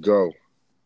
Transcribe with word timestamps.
Go. 0.00 0.32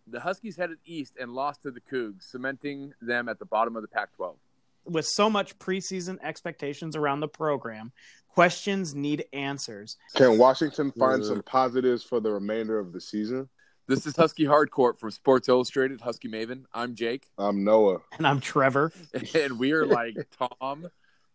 The 0.07 0.21
Huskies 0.21 0.57
headed 0.57 0.79
east 0.85 1.15
and 1.19 1.33
lost 1.33 1.63
to 1.63 1.71
the 1.71 1.81
Cougs, 1.81 2.25
cementing 2.25 2.93
them 3.01 3.29
at 3.31 3.39
the 3.39 3.47
bottom 3.47 3.77
of 3.77 3.83
the 3.83 3.89
Pac 3.89 4.15
12. 4.17 4.37
With 4.85 5.07
so 5.07 5.31
much 5.31 5.59
preseason 5.59 6.19
expectations 6.23 6.97
around 6.97 7.21
the 7.21 7.29
program, 7.29 7.93
questions 8.29 8.95
need 8.95 9.25
answers. 9.33 9.97
Can 10.15 10.37
Washington 10.37 10.93
find 10.93 11.25
some 11.25 11.43
positives 11.43 12.03
for 12.03 12.21
the 12.21 12.31
remainder 12.31 12.79
of 12.79 12.93
the 12.93 13.01
season? 13.01 13.49
This 13.87 14.07
is 14.07 14.17
Husky 14.17 14.45
Hardcourt 14.45 14.99
from 14.99 15.11
Sports 15.11 15.49
Illustrated, 15.49 16.01
Husky 16.01 16.29
Maven. 16.29 16.65
I'm 16.75 16.95
Jake, 16.95 17.29
I'm 17.39 17.65
Noah. 17.65 18.01
And 18.19 18.27
I'm 18.27 18.41
Trevor. 18.41 18.93
and 19.35 19.59
we 19.59 19.73
are 19.73 19.87
like 19.87 20.17
Tom, 20.61 20.89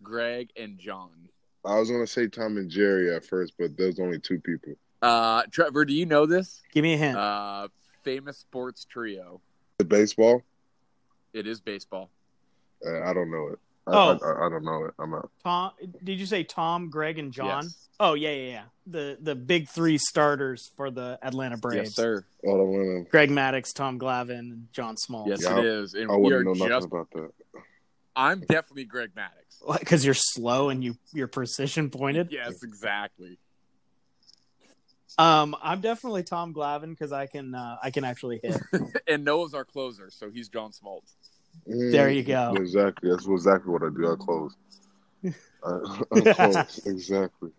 Greg, 0.03 0.49
and 0.57 0.77
John. 0.77 1.29
I 1.65 1.79
was 1.79 1.89
gonna 1.91 2.07
say 2.07 2.27
Tom 2.27 2.57
and 2.57 2.69
Jerry 2.69 3.13
at 3.13 3.25
first, 3.25 3.53
but 3.59 3.75
there's 3.77 3.99
only 3.99 4.19
two 4.19 4.39
people. 4.39 4.73
Uh, 5.01 5.43
Trevor, 5.51 5.85
do 5.85 5.93
you 5.93 6.05
know 6.05 6.25
this? 6.25 6.61
Give 6.73 6.83
me 6.83 6.93
a 6.93 6.97
hint. 6.97 7.17
Uh, 7.17 7.67
famous 8.03 8.37
sports 8.37 8.85
trio. 8.85 9.41
The 9.79 9.85
baseball, 9.85 10.43
It 11.33 11.45
is 11.45 11.59
baseball. 11.61 12.09
uh, 12.85 13.01
I 13.03 13.13
don't 13.13 13.29
know 13.29 13.49
it. 13.49 13.59
I, 13.85 13.91
Oh. 13.93 14.19
I, 14.21 14.27
I, 14.27 14.47
I 14.47 14.49
don't 14.49 14.65
know 14.65 14.83
it. 14.85 14.93
I'm 14.99 15.13
out. 15.13 15.29
Tom, 15.43 15.71
did 16.03 16.19
you 16.19 16.25
say 16.25 16.43
Tom, 16.43 16.89
Greg, 16.89 17.19
and 17.19 17.31
John? 17.31 17.63
Yes. 17.63 17.89
Oh 17.99 18.13
yeah, 18.15 18.31
yeah, 18.31 18.49
yeah. 18.51 18.63
The 18.85 19.17
the 19.21 19.35
big 19.35 19.67
three 19.69 19.97
starters 19.97 20.69
for 20.75 20.89
the 20.91 21.17
Atlanta 21.21 21.57
Braves. 21.57 21.89
Yes, 21.89 21.95
sir. 21.95 22.25
I 22.43 22.47
don't. 22.47 23.09
Greg 23.09 23.29
Maddux, 23.29 23.73
Tom 23.73 23.97
Glavine, 23.99 24.39
and 24.39 24.67
John 24.73 24.95
Smoltz. 24.95 25.27
Yes, 25.27 25.43
Yeah, 25.43 25.59
it 25.59 25.65
is. 25.65 25.93
And 25.95 26.11
I 26.11 26.15
we 26.15 26.31
are 26.33 26.37
wouldn't 26.37 26.45
know 26.45 26.53
nothing 26.65 26.69
just. 26.69 26.87
about 26.87 27.09
that. 27.11 27.31
I'm 28.17 28.39
definitely 28.41 28.85
Greg 28.85 29.11
Maddux. 29.15 29.79
Because 29.79 30.05
you're 30.05 30.13
slow 30.13 30.69
and 30.69 30.83
you 30.83 30.97
you're 31.13 31.27
precision 31.27 31.89
pointed. 31.89 32.29
Yes, 32.31 32.63
exactly. 32.63 33.37
Um, 35.17 35.55
I'm 35.61 35.81
definitely 35.81 36.23
Tom 36.23 36.53
Glavine 36.53 36.89
because 36.91 37.11
I 37.11 37.25
can 37.27 37.55
uh, 37.55 37.77
I 37.81 37.91
can 37.91 38.03
actually 38.03 38.39
hit. 38.43 38.59
and 39.07 39.23
Noah's 39.25 39.53
our 39.53 39.65
closer, 39.65 40.09
so 40.11 40.29
he's 40.29 40.47
John 40.47 40.71
Smoltz. 40.71 41.13
There 41.65 42.09
you 42.09 42.23
go. 42.23 42.53
Mm, 42.55 42.59
Exactly. 42.59 43.09
That's 43.09 43.27
exactly 43.27 43.71
what 43.71 43.83
I 43.83 43.89
do. 43.89 44.11
I 44.11 44.15
close. 44.15 44.55
I, 45.63 46.19
I 46.29 46.33
close. 46.33 46.85
Exactly. 46.85 47.51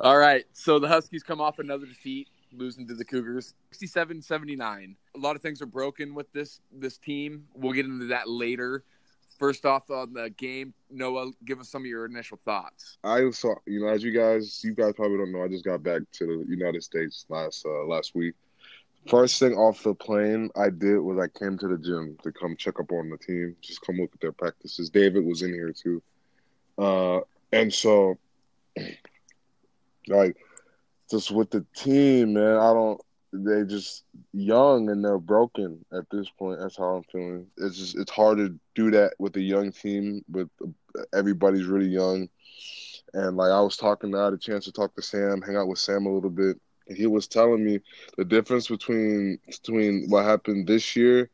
All 0.00 0.18
right. 0.18 0.44
So 0.52 0.78
the 0.78 0.88
Huskies 0.88 1.22
come 1.22 1.40
off 1.40 1.58
another 1.58 1.86
defeat, 1.86 2.28
losing 2.52 2.86
to 2.88 2.94
the 2.94 3.04
Cougars 3.04 3.54
67-79. 3.72 4.94
A 5.14 5.18
lot 5.18 5.36
of 5.36 5.42
things 5.42 5.62
are 5.62 5.66
broken 5.66 6.14
with 6.14 6.32
this 6.32 6.60
this 6.72 6.98
team. 6.98 7.46
We'll 7.54 7.72
get 7.72 7.86
into 7.86 8.06
that 8.06 8.28
later. 8.28 8.84
First 9.38 9.66
off 9.66 9.90
on 9.90 10.12
the 10.12 10.30
game, 10.30 10.72
Noah, 10.90 11.32
give 11.44 11.58
us 11.58 11.68
some 11.68 11.82
of 11.82 11.86
your 11.86 12.04
initial 12.06 12.38
thoughts. 12.44 12.98
I 13.02 13.28
saw, 13.30 13.54
you 13.66 13.80
know, 13.80 13.88
as 13.88 14.04
you 14.04 14.12
guys, 14.12 14.62
you 14.62 14.74
guys 14.74 14.92
probably 14.94 15.18
don't 15.18 15.32
know, 15.32 15.42
I 15.42 15.48
just 15.48 15.64
got 15.64 15.82
back 15.82 16.02
to 16.12 16.26
the 16.26 16.44
United 16.48 16.82
States 16.82 17.26
last 17.28 17.64
uh, 17.66 17.84
last 17.86 18.14
week. 18.14 18.34
First 19.08 19.40
thing 19.40 19.54
off 19.54 19.82
the 19.82 19.94
plane 19.94 20.48
I 20.54 20.70
did 20.70 20.98
was 20.98 21.18
I 21.18 21.26
came 21.36 21.58
to 21.58 21.66
the 21.66 21.78
gym 21.78 22.16
to 22.22 22.30
come 22.30 22.54
check 22.56 22.78
up 22.78 22.92
on 22.92 23.10
the 23.10 23.18
team, 23.18 23.56
just 23.60 23.80
come 23.80 23.96
look 23.96 24.10
at 24.14 24.20
their 24.20 24.32
practices. 24.32 24.90
David 24.90 25.24
was 25.24 25.42
in 25.42 25.52
here 25.52 25.72
too, 25.72 26.02
uh, 26.78 27.20
and 27.52 27.72
so 27.72 28.18
like 30.06 30.36
just 31.12 31.30
with 31.30 31.50
the 31.50 31.64
team, 31.76 32.34
man, 32.34 32.56
I 32.56 32.72
don't. 32.72 33.00
They 33.34 33.64
just 33.64 34.04
young 34.32 34.90
and 34.90 35.04
they're 35.04 35.18
broken 35.18 35.84
at 35.92 36.04
this 36.10 36.28
point. 36.28 36.60
That's 36.60 36.76
how 36.76 36.96
I'm 36.96 37.04
feeling. 37.04 37.46
It's 37.58 37.78
just 37.78 37.96
it's 37.96 38.10
hard 38.10 38.38
to 38.38 38.58
do 38.74 38.90
that 38.90 39.14
with 39.18 39.36
a 39.36 39.40
young 39.40 39.72
team. 39.72 40.24
With 40.30 40.48
everybody's 41.14 41.66
really 41.66 41.86
young, 41.88 42.28
and 43.14 43.36
like 43.36 43.50
I 43.50 43.60
was 43.60 43.76
talking, 43.76 44.14
I 44.14 44.24
had 44.24 44.34
a 44.34 44.38
chance 44.38 44.64
to 44.66 44.72
talk 44.72 44.94
to 44.96 45.02
Sam, 45.02 45.40
hang 45.40 45.56
out 45.56 45.68
with 45.68 45.78
Sam 45.78 46.06
a 46.06 46.12
little 46.12 46.30
bit. 46.30 46.60
And 46.88 46.96
he 46.96 47.06
was 47.06 47.28
telling 47.28 47.64
me 47.64 47.80
the 48.18 48.24
difference 48.24 48.68
between 48.68 49.38
between 49.46 50.06
what 50.08 50.24
happened 50.24 50.66
this 50.66 50.96
year 50.96 51.30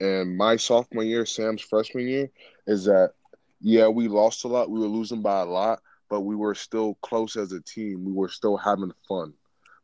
and 0.00 0.36
my 0.36 0.56
sophomore 0.56 1.04
year, 1.04 1.26
Sam's 1.26 1.62
freshman 1.62 2.08
year, 2.08 2.30
is 2.66 2.84
that 2.86 3.12
yeah, 3.60 3.88
we 3.88 4.08
lost 4.08 4.44
a 4.44 4.48
lot. 4.48 4.70
We 4.70 4.80
were 4.80 4.86
losing 4.86 5.22
by 5.22 5.40
a 5.40 5.44
lot, 5.44 5.80
but 6.12 6.20
we 6.20 6.36
were 6.36 6.54
still 6.54 6.92
close 7.00 7.36
as 7.36 7.52
a 7.52 7.60
team. 7.62 8.04
We 8.04 8.12
were 8.12 8.28
still 8.28 8.58
having 8.58 8.92
fun. 9.08 9.32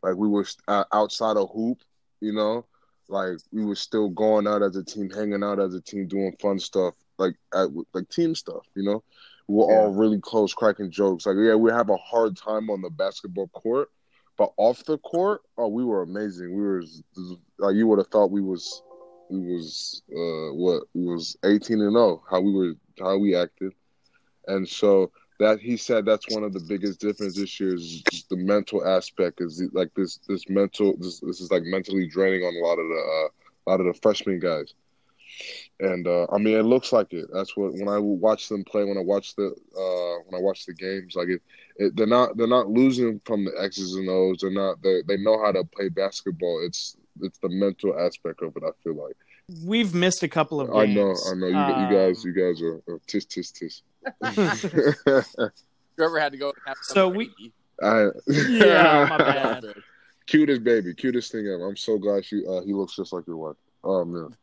Like 0.02 0.16
we 0.16 0.28
were 0.28 0.44
uh, 0.68 0.84
outside 0.92 1.38
of 1.38 1.48
hoop, 1.54 1.78
you 2.20 2.34
know, 2.34 2.66
like 3.08 3.38
we 3.50 3.64
were 3.64 3.74
still 3.74 4.10
going 4.10 4.46
out 4.46 4.62
as 4.62 4.76
a 4.76 4.84
team, 4.84 5.08
hanging 5.08 5.42
out 5.42 5.58
as 5.58 5.72
a 5.72 5.80
team, 5.80 6.06
doing 6.06 6.36
fun 6.38 6.58
stuff, 6.58 6.92
like 7.16 7.34
at, 7.54 7.68
like 7.94 8.10
team 8.10 8.34
stuff, 8.34 8.66
you 8.76 8.82
know. 8.82 9.02
We 9.46 9.54
were 9.54 9.72
all 9.72 9.94
really 9.94 10.20
close, 10.20 10.52
cracking 10.52 10.90
jokes. 10.90 11.24
Like 11.24 11.36
yeah, 11.40 11.54
we 11.54 11.70
have 11.70 11.88
a 11.88 11.96
hard 11.96 12.36
time 12.36 12.68
on 12.68 12.82
the 12.82 12.90
basketball 12.90 13.48
court, 13.48 13.88
but 14.36 14.52
off 14.58 14.84
the 14.84 14.98
court, 14.98 15.40
oh, 15.56 15.68
we 15.68 15.82
were 15.82 16.02
amazing. 16.02 16.54
We 16.54 16.60
were 16.60 16.82
like 17.58 17.74
you 17.74 17.86
would 17.86 18.00
have 18.00 18.08
thought 18.08 18.30
we 18.30 18.42
was 18.42 18.82
we 19.30 19.54
was 19.54 20.02
uh 20.12 20.52
what 20.52 20.82
we 20.92 21.06
was 21.06 21.38
eighteen 21.46 21.80
and 21.80 21.92
zero. 21.92 22.22
How 22.30 22.42
we 22.42 22.52
were 22.52 22.74
how 23.00 23.16
we 23.16 23.34
acted, 23.34 23.72
and 24.46 24.68
so 24.68 25.10
that 25.38 25.60
he 25.60 25.76
said 25.76 26.04
that's 26.04 26.28
one 26.30 26.42
of 26.44 26.52
the 26.52 26.60
biggest 26.60 27.00
difference 27.00 27.36
this 27.36 27.58
year 27.60 27.74
is 27.74 28.02
the 28.30 28.36
mental 28.36 28.86
aspect 28.86 29.40
is 29.40 29.62
like 29.72 29.92
this 29.94 30.18
this 30.28 30.48
mental 30.48 30.96
this 30.98 31.20
this 31.20 31.40
is 31.40 31.50
like 31.50 31.62
mentally 31.64 32.06
draining 32.06 32.42
on 32.42 32.54
a 32.54 32.66
lot 32.66 32.78
of 32.78 32.86
the 32.88 33.02
uh, 33.02 33.28
a 33.66 33.70
lot 33.70 33.80
of 33.80 33.86
the 33.86 34.00
freshman 34.00 34.38
guys. 34.40 34.74
And 35.80 36.06
uh, 36.06 36.26
I 36.32 36.38
mean 36.38 36.56
it 36.56 36.64
looks 36.64 36.92
like 36.92 37.12
it. 37.12 37.26
That's 37.32 37.56
what 37.56 37.72
when 37.72 37.88
I 37.88 37.98
watch 37.98 38.48
them 38.48 38.64
play 38.64 38.84
when 38.84 38.98
I 38.98 39.02
watch 39.02 39.36
the 39.36 39.46
uh, 39.46 40.22
when 40.26 40.40
I 40.40 40.42
watch 40.42 40.66
the 40.66 40.74
games 40.74 41.14
like 41.14 41.28
it, 41.28 41.42
it 41.76 41.96
they're 41.96 42.06
not 42.06 42.36
they're 42.36 42.46
not 42.48 42.68
losing 42.68 43.20
from 43.24 43.44
the 43.44 43.52
X's 43.60 43.94
and 43.94 44.08
O's. 44.08 44.40
They're 44.40 44.50
not 44.50 44.82
they 44.82 45.02
they 45.06 45.16
know 45.16 45.42
how 45.42 45.52
to 45.52 45.64
play 45.64 45.88
basketball. 45.88 46.62
It's 46.66 46.96
it's 47.20 47.38
the 47.38 47.48
mental 47.48 47.98
aspect 47.98 48.42
of 48.42 48.56
it 48.56 48.62
I 48.64 48.70
feel 48.82 48.96
like 48.96 49.16
We've 49.64 49.94
missed 49.94 50.22
a 50.22 50.28
couple 50.28 50.60
of 50.60 50.74
I 50.74 50.86
know 50.86 51.14
I 51.30 51.34
know 51.34 51.46
you, 51.46 51.56
Um, 51.56 51.90
you 51.90 51.96
guys 51.98 52.24
you 52.24 52.32
guys 52.32 52.60
are, 52.62 52.82
are 52.86 53.00
tis 53.06 53.24
tis 53.24 53.50
tis 53.50 53.82
Trevor 55.96 56.18
had 56.20 56.32
to 56.32 56.38
go. 56.38 56.48
and 56.50 56.56
have 56.66 56.76
So 56.82 57.08
we- 57.08 57.32
I 57.82 58.08
Yeah, 58.26 59.06
my 59.08 59.16
bad. 59.18 59.64
Cutest 60.26 60.62
baby, 60.64 60.92
cutest 60.94 61.32
thing 61.32 61.46
ever. 61.46 61.66
I'm 61.66 61.76
so 61.76 61.96
glad 61.96 62.24
she 62.24 62.44
uh, 62.46 62.60
he 62.62 62.74
looks 62.74 62.94
just 62.94 63.12
like 63.14 63.26
your 63.26 63.36
wife. 63.38 63.56
Oh 63.82 64.04
man, 64.04 64.36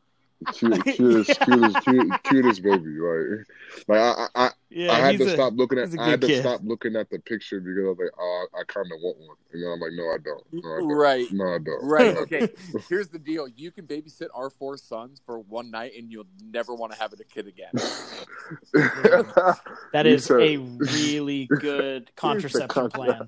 Cute, 0.53 0.83
cutest, 0.83 1.39
cutest, 1.41 1.81
cute, 1.83 2.23
cutest 2.23 2.63
baby. 2.63 2.97
right? 2.97 3.45
like 3.87 3.99
I, 3.99 4.27
I, 4.35 4.49
Yeah, 4.69 4.91
I 4.93 4.95
had 4.99 5.17
to 5.19 5.25
a- 5.25 5.29
stop 5.29 5.53
looking 5.55 5.77
at. 5.77 5.89
he's 5.89 5.97
a 5.97 6.01
I 6.01 6.09
had 6.09 6.21
to 6.21 6.27
kid. 6.27 6.41
stop 6.41 6.59
looking 6.63 6.95
at 6.95 7.09
the 7.09 7.19
picture 7.19 7.59
because 7.59 7.77
I 7.85 7.87
was 7.87 7.97
like, 7.99 8.11
oh, 8.19 8.47
I 8.59 8.63
kind 8.65 8.87
of 8.87 8.99
want 9.01 9.17
one. 9.19 9.37
And 9.53 9.63
then 9.63 9.71
I'm 9.71 9.79
like, 9.79 9.91
no, 9.93 10.03
I 10.05 10.17
don't. 10.17 10.43
No, 10.51 10.75
I 10.75 10.79
don't. 10.79 10.87
Right. 10.91 11.27
No, 11.31 11.45
I 11.45 11.57
don't. 11.59 11.83
Right. 11.85 12.13
No, 12.13 12.19
I 12.19 12.23
Okay. 12.23 12.49
Here's 12.89 13.07
the 13.09 13.19
deal: 13.19 13.47
you 13.47 13.71
can 13.71 13.85
babysit 13.85 14.27
our 14.33 14.49
four 14.49 14.77
sons 14.77 15.21
for 15.25 15.39
one 15.39 15.69
night, 15.71 15.91
and 15.97 16.11
you'll 16.11 16.25
never 16.43 16.73
want 16.73 16.91
to 16.93 16.99
have 16.99 17.13
a 17.13 17.23
kid 17.23 17.47
again. 17.47 17.69
don't. 17.73 19.27
That 19.93 20.05
You 20.07 20.13
is 20.13 20.25
said- 20.25 20.41
a 20.41 20.57
really 20.77 21.45
good 21.59 22.11
contraception 22.15 22.89
plan. 22.89 23.27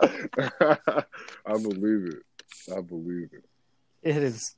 I 0.00 1.52
believe 1.52 2.14
it. 2.14 2.22
I 2.74 2.80
believe 2.80 3.30
it. 3.32 3.44
It 4.02 4.22
is 4.22 4.54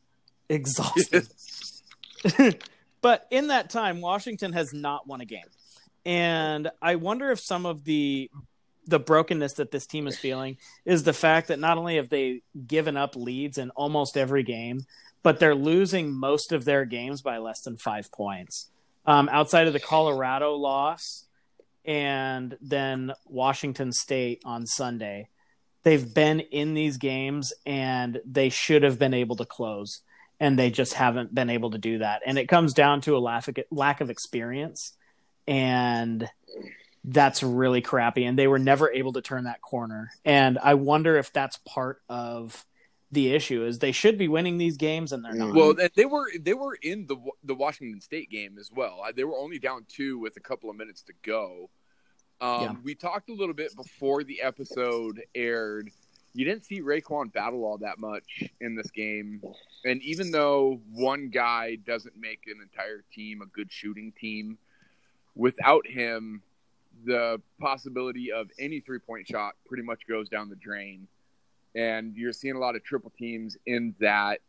exhausting. 0.48 1.26
but 3.00 3.26
in 3.30 3.48
that 3.48 3.70
time, 3.70 4.00
Washington 4.00 4.52
has 4.52 4.72
not 4.72 5.06
won 5.06 5.20
a 5.20 5.24
game. 5.24 5.44
And 6.04 6.70
I 6.80 6.96
wonder 6.96 7.30
if 7.30 7.40
some 7.40 7.66
of 7.66 7.84
the 7.84 8.30
the 8.86 8.98
brokenness 8.98 9.54
that 9.54 9.70
this 9.70 9.86
team 9.86 10.06
is 10.06 10.18
feeling 10.18 10.56
is 10.84 11.04
the 11.04 11.12
fact 11.12 11.48
that 11.48 11.58
not 11.58 11.78
only 11.78 11.96
have 11.96 12.08
they 12.08 12.42
given 12.66 12.96
up 12.96 13.14
leads 13.14 13.56
in 13.58 13.70
almost 13.70 14.16
every 14.16 14.42
game, 14.42 14.80
but 15.22 15.38
they're 15.38 15.54
losing 15.54 16.12
most 16.12 16.50
of 16.50 16.64
their 16.64 16.84
games 16.84 17.22
by 17.22 17.38
less 17.38 17.60
than 17.60 17.76
five 17.76 18.10
points. 18.10 18.70
Um, 19.06 19.28
outside 19.30 19.66
of 19.66 19.72
the 19.72 19.80
Colorado 19.80 20.54
loss 20.54 21.26
and 21.84 22.56
then 22.60 23.12
Washington 23.26 23.92
State 23.92 24.42
on 24.44 24.66
Sunday, 24.66 25.28
they've 25.82 26.12
been 26.12 26.40
in 26.40 26.74
these 26.74 26.96
games 26.96 27.52
and 27.64 28.20
they 28.24 28.48
should 28.48 28.82
have 28.82 28.98
been 28.98 29.14
able 29.14 29.36
to 29.36 29.44
close 29.44 30.02
and 30.38 30.58
they 30.58 30.70
just 30.70 30.94
haven't 30.94 31.34
been 31.34 31.50
able 31.50 31.70
to 31.70 31.78
do 31.78 31.98
that 31.98 32.22
and 32.26 32.38
it 32.38 32.48
comes 32.48 32.72
down 32.72 33.00
to 33.02 33.16
a 33.16 33.18
lack 33.18 33.46
of, 33.48 33.56
lack 33.70 34.00
of 34.00 34.10
experience 34.10 34.94
and 35.46 36.28
that's 37.04 37.42
really 37.42 37.80
crappy 37.80 38.24
and 38.24 38.38
they 38.38 38.46
were 38.46 38.58
never 38.58 38.90
able 38.90 39.12
to 39.14 39.22
turn 39.22 39.44
that 39.44 39.62
corner 39.62 40.10
and 40.24 40.58
i 40.58 40.74
wonder 40.74 41.16
if 41.16 41.32
that's 41.32 41.56
part 41.66 42.02
of 42.08 42.66
the 43.12 43.32
issue 43.32 43.64
is 43.64 43.78
they 43.78 43.92
should 43.92 44.16
be 44.18 44.28
winning 44.28 44.58
these 44.58 44.76
games 44.76 45.12
and 45.12 45.24
they're 45.24 45.34
not 45.34 45.54
Well, 45.54 45.74
they 45.94 46.04
were 46.04 46.30
they 46.38 46.54
were 46.54 46.76
in 46.80 47.06
the 47.06 47.16
the 47.42 47.54
Washington 47.54 48.00
State 48.00 48.30
game 48.30 48.56
as 48.56 48.70
well. 48.72 49.02
They 49.14 49.24
were 49.24 49.36
only 49.36 49.58
down 49.58 49.84
two 49.88 50.18
with 50.18 50.36
a 50.36 50.40
couple 50.40 50.70
of 50.70 50.76
minutes 50.76 51.02
to 51.02 51.12
go. 51.22 51.70
Um, 52.40 52.62
Yeah. 52.62 52.74
We 52.84 52.94
talked 52.94 53.28
a 53.28 53.34
little 53.34 53.54
bit 53.54 53.74
before 53.74 54.22
the 54.22 54.42
episode 54.42 55.22
aired. 55.34 55.90
You 56.34 56.44
didn't 56.44 56.64
see 56.64 56.80
RaeQuan 56.80 57.32
Battle 57.32 57.64
all 57.64 57.78
that 57.78 57.98
much 57.98 58.44
in 58.60 58.76
this 58.76 58.92
game, 58.92 59.42
and 59.84 60.00
even 60.02 60.30
though 60.30 60.80
one 60.92 61.30
guy 61.30 61.74
doesn't 61.74 62.16
make 62.16 62.42
an 62.46 62.60
entire 62.62 63.02
team 63.12 63.42
a 63.42 63.46
good 63.46 63.72
shooting 63.72 64.12
team, 64.12 64.56
without 65.40 65.86
him, 65.86 66.42
the 67.06 67.40
possibility 67.58 68.30
of 68.30 68.50
any 68.58 68.78
three 68.80 68.98
point 68.98 69.26
shot 69.26 69.54
pretty 69.66 69.82
much 69.82 70.06
goes 70.06 70.28
down 70.28 70.50
the 70.50 70.56
drain. 70.56 71.08
And 71.74 72.14
you're 72.14 72.34
seeing 72.34 72.56
a 72.56 72.58
lot 72.58 72.76
of 72.76 72.84
triple 72.84 73.12
teams 73.18 73.56
in 73.64 73.94
that 74.00 74.40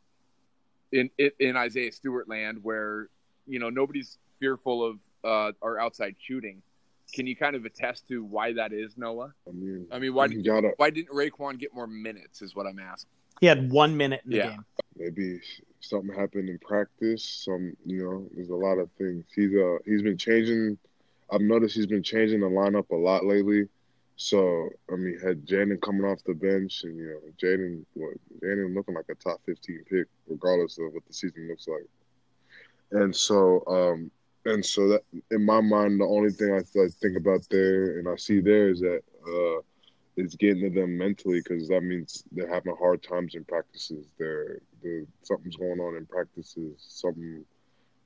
in 0.91 1.09
in 1.39 1.55
Isaiah 1.55 1.91
Stewart 1.91 2.27
land 2.27 2.59
where 2.61 3.07
you 3.47 3.59
know 3.59 3.69
nobody's 3.69 4.17
fearful 4.39 4.85
of 4.85 4.99
uh, 5.23 5.53
our 5.61 5.79
outside 5.79 6.15
shooting. 6.19 6.61
Can 7.13 7.27
you 7.27 7.35
kind 7.35 7.55
of 7.55 7.65
attest 7.65 8.07
to 8.07 8.23
why 8.23 8.53
that 8.53 8.73
is, 8.73 8.97
Noah? 8.97 9.33
I 9.47 9.51
mean, 9.51 9.87
I 9.91 9.99
mean, 9.99 10.13
why 10.13 10.27
did, 10.27 10.45
gotta 10.45 10.71
why 10.77 10.89
didn't 10.89 11.15
RaeQuan 11.15 11.59
get 11.59 11.73
more 11.73 11.87
minutes? 11.87 12.41
Is 12.41 12.55
what 12.55 12.65
I'm 12.65 12.79
asking. 12.79 13.11
He 13.39 13.47
had 13.47 13.71
one 13.71 13.95
minute 13.97 14.21
in 14.25 14.31
the 14.31 14.37
Yeah. 14.37 14.49
game. 14.49 14.65
maybe 14.95 15.39
something 15.79 16.13
happened 16.15 16.49
in 16.49 16.57
practice. 16.59 17.23
Some, 17.45 17.75
you 17.85 18.03
know, 18.03 18.27
there's 18.35 18.49
a 18.49 18.55
lot 18.55 18.77
of 18.77 18.89
things. 18.97 19.25
He's 19.35 19.53
uh 19.55 19.77
he's 19.85 20.01
been 20.01 20.17
changing. 20.17 20.77
I've 21.31 21.41
noticed 21.41 21.75
he's 21.75 21.87
been 21.87 22.03
changing 22.03 22.41
the 22.41 22.47
lineup 22.47 22.89
a 22.91 22.95
lot 22.95 23.25
lately. 23.25 23.67
So 24.15 24.69
I 24.91 24.95
mean, 24.95 25.17
had 25.23 25.45
Jaden 25.45 25.81
coming 25.81 26.03
off 26.05 26.23
the 26.25 26.33
bench, 26.33 26.83
and 26.83 26.97
you 26.97 27.05
know, 27.07 27.19
Jaden, 27.41 27.85
what 27.93 28.17
Jaden 28.43 28.75
looking 28.75 28.95
like 28.95 29.05
a 29.09 29.15
top 29.15 29.41
15 29.45 29.83
pick, 29.89 30.07
regardless 30.27 30.77
of 30.77 30.93
what 30.93 31.05
the 31.07 31.13
season 31.13 31.47
looks 31.47 31.67
like. 31.67 31.87
And 32.91 33.15
so, 33.15 33.63
um, 33.67 34.11
and 34.45 34.63
so 34.65 34.87
that 34.89 35.01
in 35.31 35.45
my 35.45 35.61
mind, 35.61 35.99
the 35.99 36.05
only 36.05 36.31
thing 36.31 36.53
I, 36.53 36.57
I 36.79 36.87
think 37.01 37.17
about 37.17 37.47
there 37.49 37.99
and 37.99 38.07
I 38.07 38.15
see 38.15 38.39
there 38.41 38.69
is 38.69 38.79
that 38.81 39.01
uh, 39.27 39.61
it's 40.17 40.35
getting 40.35 40.63
to 40.63 40.69
them 40.69 40.97
mentally 40.97 41.41
because 41.41 41.67
that 41.69 41.81
means 41.81 42.23
they're 42.31 42.53
having 42.53 42.75
hard 42.77 43.01
times 43.01 43.35
in 43.35 43.43
practices. 43.45 44.07
They're, 44.19 44.61
they're 44.83 45.05
something's 45.23 45.55
going 45.55 45.79
on 45.79 45.95
in 45.95 46.05
practices. 46.05 46.83
Something 46.87 47.45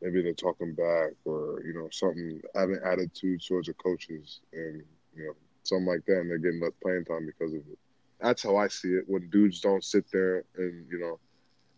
maybe 0.01 0.21
they're 0.21 0.33
talking 0.33 0.73
back 0.75 1.11
or 1.25 1.63
you 1.65 1.73
know 1.73 1.87
something 1.91 2.41
having 2.53 2.79
attitude 2.85 3.41
towards 3.45 3.67
the 3.67 3.73
coaches 3.73 4.41
and 4.53 4.83
you 5.15 5.25
know 5.25 5.33
something 5.63 5.87
like 5.87 6.05
that, 6.05 6.19
and 6.19 6.29
they're 6.29 6.37
getting 6.37 6.61
less 6.61 6.73
playing 6.81 7.05
time 7.05 7.25
because 7.25 7.53
of 7.53 7.61
it. 7.61 7.79
That's 8.21 8.43
how 8.43 8.55
I 8.57 8.67
see 8.67 8.89
it. 8.89 9.05
When 9.07 9.29
dudes 9.29 9.61
don't 9.61 9.83
sit 9.83 10.05
there 10.11 10.43
and 10.57 10.85
you 10.91 10.99
know. 10.99 11.19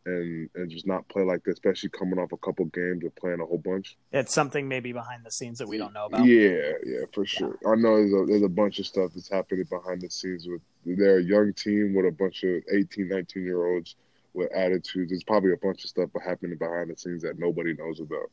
And, 0.08 0.50
and 0.56 0.72
just 0.72 0.88
not 0.88 1.06
play 1.10 1.24
like 1.24 1.44
that, 1.44 1.52
especially 1.52 1.90
coming 1.90 2.18
off 2.18 2.32
a 2.32 2.38
couple 2.38 2.64
games 2.66 3.04
of 3.04 3.14
playing 3.18 3.42
a 3.42 3.46
whole 3.46 3.58
bunch. 3.58 3.98
It's 4.14 4.34
something 4.34 4.66
maybe 4.66 4.94
behind 4.94 5.26
the 5.26 5.32
scenes 5.32 5.58
that 5.58 5.68
we 5.68 5.78
don't 5.78 5.92
know 5.92 6.06
about. 6.06 6.26
Yeah, 6.26 6.72
yeah, 6.86 7.02
for 7.12 7.26
sure. 7.26 7.60
I 7.68 7.76
know 7.76 7.98
there's 7.98 8.14
a, 8.14 8.26
there's 8.26 8.44
a 8.44 8.48
bunch 8.48 8.80
of 8.80 8.88
stuff 8.88 9.12
that's 9.14 9.30
happening 9.30 9.66
behind 9.70 10.00
the 10.00 10.10
scenes 10.10 10.48
with 10.48 10.62
they're 10.86 11.18
a 11.18 11.24
young 11.24 11.52
team 11.52 11.94
with 11.94 12.06
a 12.06 12.12
bunch 12.12 12.44
of 12.44 12.64
18, 12.72 13.10
19 13.10 13.44
year 13.44 13.68
olds 13.68 13.96
with 14.34 14.50
attitudes. 14.54 15.12
There's 15.12 15.24
probably 15.24 15.52
a 15.52 15.58
bunch 15.58 15.84
of 15.84 15.90
stuff 15.90 16.10
happening 16.26 16.58
behind 16.58 16.90
the 16.90 16.96
scenes 16.96 17.24
that 17.24 17.38
nobody 17.38 17.74
knows 17.74 18.00
about. 18.00 18.32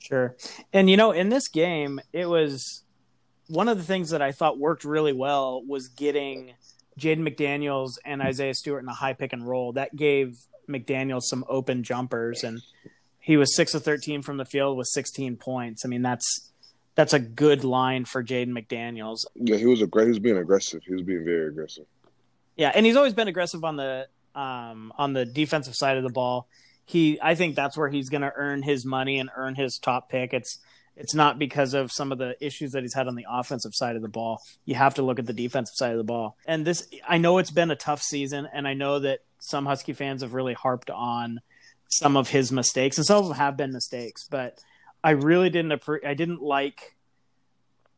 Sure. 0.00 0.36
And 0.72 0.90
you 0.90 0.96
know, 0.96 1.12
in 1.12 1.28
this 1.28 1.48
game, 1.48 2.00
it 2.12 2.28
was 2.28 2.82
one 3.48 3.68
of 3.68 3.78
the 3.78 3.84
things 3.84 4.10
that 4.10 4.22
I 4.22 4.32
thought 4.32 4.58
worked 4.58 4.84
really 4.84 5.12
well 5.12 5.62
was 5.64 5.88
getting 5.88 6.54
Jaden 6.98 7.20
McDaniels 7.20 7.98
and 8.04 8.20
Isaiah 8.20 8.54
Stewart 8.54 8.82
in 8.82 8.88
a 8.88 8.94
high 8.94 9.12
pick 9.12 9.32
and 9.32 9.46
roll. 9.46 9.72
That 9.72 9.96
gave 9.96 10.38
McDaniels 10.68 11.22
some 11.22 11.44
open 11.48 11.82
jumpers 11.82 12.42
and 12.44 12.60
he 13.20 13.36
was 13.36 13.54
6 13.56 13.74
of 13.74 13.84
13 13.84 14.22
from 14.22 14.38
the 14.38 14.44
field 14.44 14.78
with 14.78 14.86
16 14.88 15.36
points. 15.36 15.84
I 15.84 15.88
mean, 15.88 16.02
that's 16.02 16.50
that's 16.94 17.12
a 17.12 17.20
good 17.20 17.62
line 17.62 18.06
for 18.06 18.24
Jaden 18.24 18.48
McDaniels. 18.48 19.24
Yeah, 19.36 19.56
he 19.56 19.66
was 19.66 19.82
a 19.82 19.86
great. 19.86 20.04
He 20.04 20.08
was 20.08 20.18
being 20.18 20.36
aggressive. 20.36 20.82
He 20.84 20.92
was 20.94 21.02
being 21.02 21.24
very 21.24 21.46
aggressive. 21.46 21.86
Yeah, 22.56 22.72
and 22.74 22.84
he's 22.84 22.96
always 22.96 23.14
been 23.14 23.28
aggressive 23.28 23.62
on 23.64 23.76
the 23.76 24.08
um, 24.34 24.92
on 24.98 25.12
the 25.12 25.24
defensive 25.24 25.76
side 25.76 25.96
of 25.96 26.02
the 26.02 26.08
ball. 26.10 26.48
He, 26.84 27.18
I 27.22 27.34
think 27.34 27.54
that's 27.54 27.76
where 27.76 27.88
he's 27.88 28.08
going 28.08 28.22
to 28.22 28.32
earn 28.34 28.62
his 28.62 28.84
money 28.84 29.20
and 29.20 29.30
earn 29.36 29.54
his 29.54 29.78
top 29.78 30.08
pick. 30.08 30.32
It's 30.32 30.58
it's 30.98 31.14
not 31.14 31.38
because 31.38 31.74
of 31.74 31.92
some 31.92 32.10
of 32.10 32.18
the 32.18 32.34
issues 32.44 32.72
that 32.72 32.82
he's 32.82 32.94
had 32.94 33.06
on 33.06 33.14
the 33.14 33.26
offensive 33.28 33.72
side 33.74 33.96
of 33.96 34.02
the 34.02 34.08
ball. 34.08 34.40
You 34.64 34.74
have 34.74 34.94
to 34.94 35.02
look 35.02 35.18
at 35.18 35.26
the 35.26 35.32
defensive 35.32 35.74
side 35.76 35.92
of 35.92 35.98
the 35.98 36.04
ball. 36.04 36.36
And 36.44 36.66
this, 36.66 36.88
I 37.08 37.18
know 37.18 37.38
it's 37.38 37.52
been 37.52 37.70
a 37.70 37.76
tough 37.76 38.02
season, 38.02 38.48
and 38.52 38.66
I 38.66 38.74
know 38.74 38.98
that 38.98 39.20
some 39.38 39.64
Husky 39.64 39.92
fans 39.92 40.22
have 40.22 40.34
really 40.34 40.54
harped 40.54 40.90
on 40.90 41.40
some 41.88 42.16
of 42.16 42.28
his 42.28 42.50
mistakes, 42.50 42.98
and 42.98 43.06
some 43.06 43.18
of 43.18 43.28
them 43.28 43.36
have 43.36 43.56
been 43.56 43.72
mistakes. 43.72 44.26
But 44.28 44.58
I 45.02 45.10
really 45.10 45.50
didn't 45.50 45.80
appre- 45.80 46.04
I 46.04 46.14
didn't 46.14 46.42
like 46.42 46.96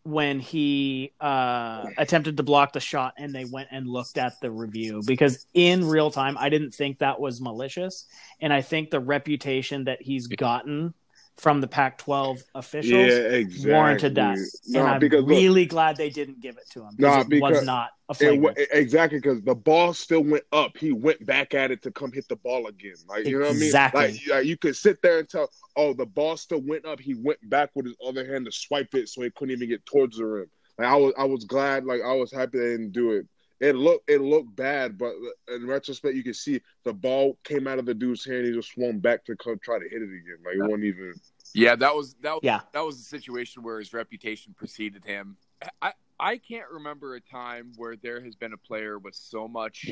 when 0.02 0.41
he 0.41 1.12
uh, 1.20 1.85
attempted 1.99 2.37
to 2.37 2.43
block 2.43 2.73
the 2.73 2.81
shot 2.81 3.14
and 3.19 3.35
they 3.35 3.44
went 3.44 3.69
and 3.70 3.87
looked 3.87 4.17
at 4.17 4.32
the 4.41 4.50
review 4.50 5.02
because 5.06 5.47
in 5.52 5.87
real 5.87 6.11
time 6.11 6.38
I 6.38 6.49
didn't 6.49 6.70
think 6.70 6.99
that 6.99 7.20
was 7.20 7.38
malicious 7.41 8.06
and 8.41 8.50
I 8.50 8.62
think 8.62 8.91
the 8.91 8.99
reputation 8.99 9.85
that 9.85 10.00
he's 10.00 10.26
gotten 10.26 10.94
from 11.40 11.62
the 11.62 11.66
Pac-12 11.66 12.42
officials 12.54 13.14
exactly. 13.14 13.72
warranted 13.72 14.14
that 14.16 14.37
No, 14.66 14.81
and 14.81 14.88
I'm 14.88 15.00
because 15.00 15.22
look, 15.22 15.31
really 15.31 15.64
glad 15.64 15.96
they 15.96 16.10
didn't 16.10 16.40
give 16.40 16.58
it 16.58 16.69
to 16.72 16.82
him 16.82 16.90
Nah, 16.98 17.25
because 17.25 17.56
was 17.56 17.64
not 17.64 17.88
a 18.10 18.14
It, 18.20 18.69
exactly 18.72 19.20
because 19.20 19.40
the 19.40 19.54
ball 19.54 19.94
still 19.94 20.22
went 20.22 20.44
up. 20.52 20.76
He 20.76 20.92
went 20.92 21.25
back 21.25 21.54
at 21.54 21.70
it 21.70 21.82
to 21.84 21.90
come 21.90 22.12
hit 22.12 22.28
the 22.28 22.37
ball 22.37 22.66
again. 22.66 22.96
Like 23.08 23.26
you 23.26 23.38
know 23.38 23.46
what 23.46 23.56
Exactly. 23.56 24.00
I 24.00 24.06
mean? 24.08 24.16
Like, 24.28 24.37
like 24.37 24.46
you 24.46 24.58
could 24.58 24.76
sit 24.76 25.00
there 25.00 25.19
and 25.19 25.28
tell, 25.28 25.48
oh, 25.76 25.94
the 25.94 26.04
ball 26.04 26.37
still 26.37 26.60
went 26.60 26.84
up. 26.84 27.00
He 27.00 27.14
went 27.14 27.38
back 27.48 27.70
with 27.75 27.87
his 27.87 27.96
other 28.06 28.31
hand 28.31 28.44
to 28.44 28.52
swipe 28.52 28.94
it, 28.94 29.08
so 29.08 29.22
he 29.22 29.31
couldn't 29.31 29.54
even 29.54 29.69
get 29.70 29.87
towards 29.87 30.19
the 30.19 30.26
rim. 30.26 30.50
Like 30.78 30.88
I 30.88 30.96
was, 30.96 31.14
I 31.16 31.25
was 31.25 31.44
glad. 31.44 31.87
Like 31.87 32.02
I 32.02 32.12
was 32.12 32.31
happy 32.31 32.58
they 32.58 32.70
didn't 32.72 32.92
do 32.92 33.12
it. 33.12 33.26
It 33.61 33.77
looked, 33.77 34.09
it 34.09 34.23
looked 34.23 34.57
bad, 34.57 34.97
but 34.97 35.12
in 35.55 35.67
retrospect, 35.67 36.15
you 36.15 36.23
can 36.23 36.33
see 36.33 36.62
the 36.85 36.95
ball 36.95 37.37
came 37.45 37.67
out 37.67 37.79
of 37.79 37.85
the 37.85 37.93
dude's 37.93 38.25
hand. 38.25 38.47
He 38.47 38.53
just 38.53 38.73
swung 38.73 38.99
back 38.99 39.23
to 39.27 39.37
come 39.37 39.59
try 39.62 39.79
to 39.79 39.85
hit 39.89 40.01
it 40.01 40.05
again. 40.05 40.39
Like 40.45 40.55
it 40.55 40.62
wasn't 40.62 40.85
even. 40.85 41.12
Yeah, 41.53 41.77
that 41.77 41.95
was 41.95 42.15
that. 42.23 42.33
Was, 42.33 42.41
Yeah. 42.43 42.61
that 42.73 42.81
was 42.81 42.97
a 42.99 43.03
situation 43.05 43.62
where 43.62 43.79
his 43.79 43.93
reputation 43.93 44.55
preceded 44.57 45.05
him. 45.05 45.37
I 45.83 45.93
I 46.19 46.39
can't 46.39 46.71
remember 46.71 47.17
a 47.17 47.21
time 47.21 47.73
where 47.77 47.97
there 47.97 48.23
has 48.25 48.35
been 48.35 48.55
a 48.55 48.57
player 48.57 48.99
with 48.99 49.15
so 49.15 49.47
much 49.47 49.91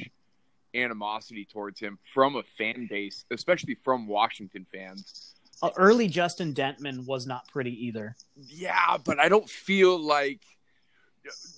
animosity 0.75 1.45
towards 1.45 1.81
him 1.81 1.99
from 2.15 2.37
a 2.37 2.43
fan 2.43 2.87
base, 2.89 3.25
especially 3.31 3.75
from 3.75 4.07
Washington 4.07 4.67
fans. 4.73 5.35
Uh, 5.63 5.71
Early 5.77 6.07
Justin 6.09 6.55
Dentmon 6.55 7.05
was 7.07 7.27
not 7.27 7.49
pretty 7.49 7.87
either. 7.87 8.17
Yeah, 8.37 8.97
but 9.05 9.19
I 9.19 9.29
don't 9.29 9.49
feel 9.49 9.99
like 9.99 10.41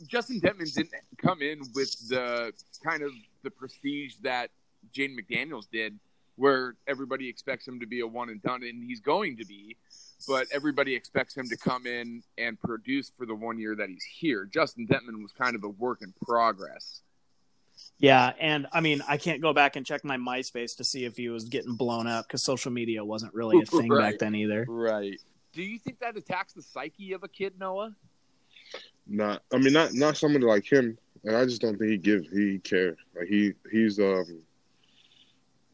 Justin 0.06 0.40
Dentmon 0.40 0.72
didn't 0.74 0.92
come 1.18 1.42
in 1.42 1.60
with 1.74 2.08
the 2.08 2.52
kind 2.84 3.02
of 3.02 3.12
the 3.42 3.50
prestige 3.50 4.14
that 4.22 4.50
Jaden 4.92 5.16
McDaniels 5.18 5.68
did, 5.70 5.98
where 6.36 6.74
everybody 6.86 7.28
expects 7.28 7.66
him 7.68 7.80
to 7.80 7.86
be 7.86 8.00
a 8.00 8.06
one 8.06 8.30
and 8.30 8.42
done, 8.42 8.62
and 8.62 8.82
he's 8.82 9.00
going 9.00 9.36
to 9.36 9.44
be, 9.44 9.76
but 10.26 10.46
everybody 10.52 10.94
expects 10.94 11.36
him 11.36 11.48
to 11.48 11.56
come 11.56 11.86
in 11.86 12.22
and 12.38 12.58
produce 12.60 13.10
for 13.16 13.26
the 13.26 13.34
one 13.34 13.58
year 13.58 13.74
that 13.76 13.88
he's 13.88 14.04
here. 14.04 14.46
Justin 14.46 14.86
Dentmon 14.86 15.22
was 15.22 15.32
kind 15.32 15.54
of 15.54 15.64
a 15.64 15.68
work 15.68 16.00
in 16.02 16.12
progress. 16.26 17.02
Yeah, 17.98 18.32
and 18.40 18.66
I 18.72 18.80
mean, 18.80 19.02
I 19.08 19.16
can't 19.16 19.40
go 19.42 19.52
back 19.52 19.76
and 19.76 19.84
check 19.84 20.04
my 20.04 20.16
MySpace 20.16 20.76
to 20.78 20.84
see 20.84 21.04
if 21.04 21.16
he 21.16 21.28
was 21.28 21.44
getting 21.44 21.74
blown 21.76 22.06
up 22.06 22.26
because 22.26 22.42
social 22.42 22.70
media 22.70 23.04
wasn't 23.04 23.34
really 23.34 23.60
a 23.60 23.66
thing 23.66 23.88
Right. 23.90 24.12
back 24.12 24.18
then 24.18 24.34
either. 24.34 24.64
Right. 24.68 25.18
Do 25.52 25.62
you 25.62 25.78
think 25.78 25.98
that 26.00 26.16
attacks 26.16 26.52
the 26.52 26.62
psyche 26.62 27.12
of 27.12 27.22
a 27.24 27.28
kid, 27.28 27.54
Noah? 27.58 27.94
Not, 29.12 29.42
I 29.52 29.58
mean, 29.58 29.72
not 29.72 29.92
not 29.92 30.16
somebody 30.16 30.44
like 30.44 30.70
him, 30.70 30.96
and 31.24 31.36
I 31.36 31.44
just 31.44 31.60
don't 31.60 31.76
think 31.76 31.90
he 31.90 31.98
gives. 31.98 32.28
He 32.30 32.60
care. 32.60 32.96
Like 33.16 33.26
he 33.26 33.54
he's 33.70 33.98
um. 33.98 34.24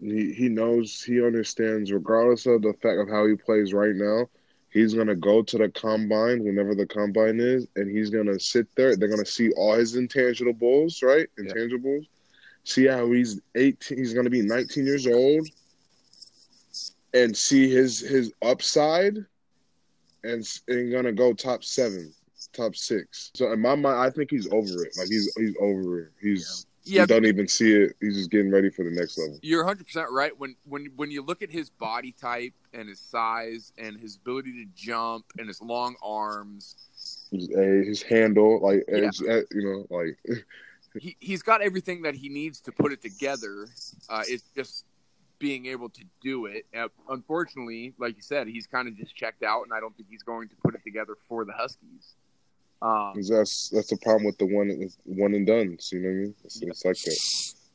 He 0.00 0.32
he 0.32 0.48
knows 0.48 1.02
he 1.02 1.22
understands 1.24 1.92
regardless 1.92 2.46
of 2.46 2.62
the 2.62 2.72
fact 2.82 2.98
of 2.98 3.10
how 3.10 3.26
he 3.26 3.36
plays 3.36 3.74
right 3.74 3.94
now. 3.94 4.30
He's 4.70 4.94
gonna 4.94 5.14
go 5.14 5.42
to 5.42 5.58
the 5.58 5.68
combine 5.68 6.44
whenever 6.44 6.74
the 6.74 6.86
combine 6.86 7.38
is, 7.38 7.66
and 7.76 7.90
he's 7.90 8.08
gonna 8.08 8.40
sit 8.40 8.68
there. 8.74 8.96
They're 8.96 9.08
gonna 9.08 9.26
see 9.26 9.52
all 9.52 9.74
his 9.74 9.96
intangibles, 9.96 11.02
right? 11.02 11.28
Yeah. 11.36 11.52
Intangibles. 11.52 12.06
See 12.64 12.86
how 12.86 13.10
he's 13.12 13.38
eighteen. 13.54 13.98
He's 13.98 14.14
gonna 14.14 14.30
be 14.30 14.42
nineteen 14.42 14.86
years 14.86 15.06
old, 15.06 15.46
and 17.12 17.36
see 17.36 17.68
his 17.68 18.00
his 18.00 18.32
upside, 18.40 19.18
and 20.24 20.46
and 20.68 20.90
gonna 20.90 21.12
go 21.12 21.34
top 21.34 21.64
seven 21.64 22.14
top 22.56 22.76
six. 22.76 23.30
So 23.34 23.52
in 23.52 23.60
my 23.60 23.74
mind, 23.74 23.98
I 23.98 24.10
think 24.10 24.30
he's 24.30 24.46
over 24.52 24.84
it. 24.84 24.96
Like 24.98 25.08
he's 25.08 25.32
he's 25.36 25.54
over 25.60 26.00
it. 26.00 26.12
He's 26.20 26.66
Yeah, 26.84 27.02
he 27.02 27.06
doesn't 27.06 27.26
even 27.26 27.48
see 27.48 27.72
it. 27.72 27.96
He's 28.00 28.16
just 28.16 28.30
getting 28.30 28.50
ready 28.50 28.70
for 28.70 28.84
the 28.84 28.90
next 28.90 29.18
level. 29.18 29.38
You're 29.42 29.64
100 29.64 29.84
percent 29.84 30.10
right. 30.10 30.36
When 30.38 30.56
when 30.64 30.86
when 30.96 31.10
you 31.10 31.22
look 31.22 31.42
at 31.42 31.50
his 31.50 31.70
body 31.70 32.12
type 32.12 32.54
and 32.72 32.88
his 32.88 33.00
size 33.00 33.72
and 33.78 33.98
his 33.98 34.16
ability 34.16 34.64
to 34.64 34.70
jump 34.74 35.24
and 35.38 35.46
his 35.46 35.60
long 35.60 35.96
arms, 36.02 36.76
His, 37.30 37.48
eh, 37.50 37.84
his 37.84 38.02
handle, 38.02 38.60
like 38.60 38.84
Yeah. 38.88 39.08
it's, 39.08 39.22
eh, 39.22 39.42
you 39.52 39.62
know, 39.62 39.96
like 39.96 40.18
he 41.00 41.16
he's 41.20 41.42
got 41.42 41.60
everything 41.62 42.02
that 42.02 42.14
he 42.14 42.28
needs 42.28 42.60
to 42.62 42.72
put 42.72 42.92
it 42.92 43.02
together. 43.02 43.68
Uh, 44.08 44.22
it's 44.26 44.44
just 44.54 44.84
being 45.38 45.66
able 45.66 45.88
to 45.90 46.02
do 46.22 46.46
it. 46.46 46.66
Uh, 46.74 46.88
unfortunately, 47.10 47.92
like 47.98 48.16
you 48.16 48.22
said, 48.22 48.46
he's 48.46 48.66
kind 48.66 48.88
of 48.88 48.96
just 48.96 49.14
checked 49.14 49.42
out, 49.42 49.64
and 49.64 49.72
I 49.72 49.80
don't 49.80 49.94
think 49.96 50.08
he's 50.10 50.22
going 50.22 50.48
to 50.48 50.56
put 50.56 50.74
it 50.74 50.82
together 50.84 51.14
for 51.28 51.44
the 51.44 51.52
Huskies. 51.52 52.14
Um, 52.82 53.14
that's 53.28 53.70
that's 53.72 53.88
the 53.90 53.96
problem 54.02 54.24
with 54.24 54.38
the 54.38 54.46
one 54.46 54.70
one 55.04 55.34
and 55.34 55.46
done. 55.46 55.76
You 55.92 55.98
know 56.00 56.08
what 56.08 56.14
I 56.14 56.18
mean? 56.18 56.34
It's, 56.44 56.62
it's 56.62 56.84
like 56.84 56.96
that. 56.96 57.18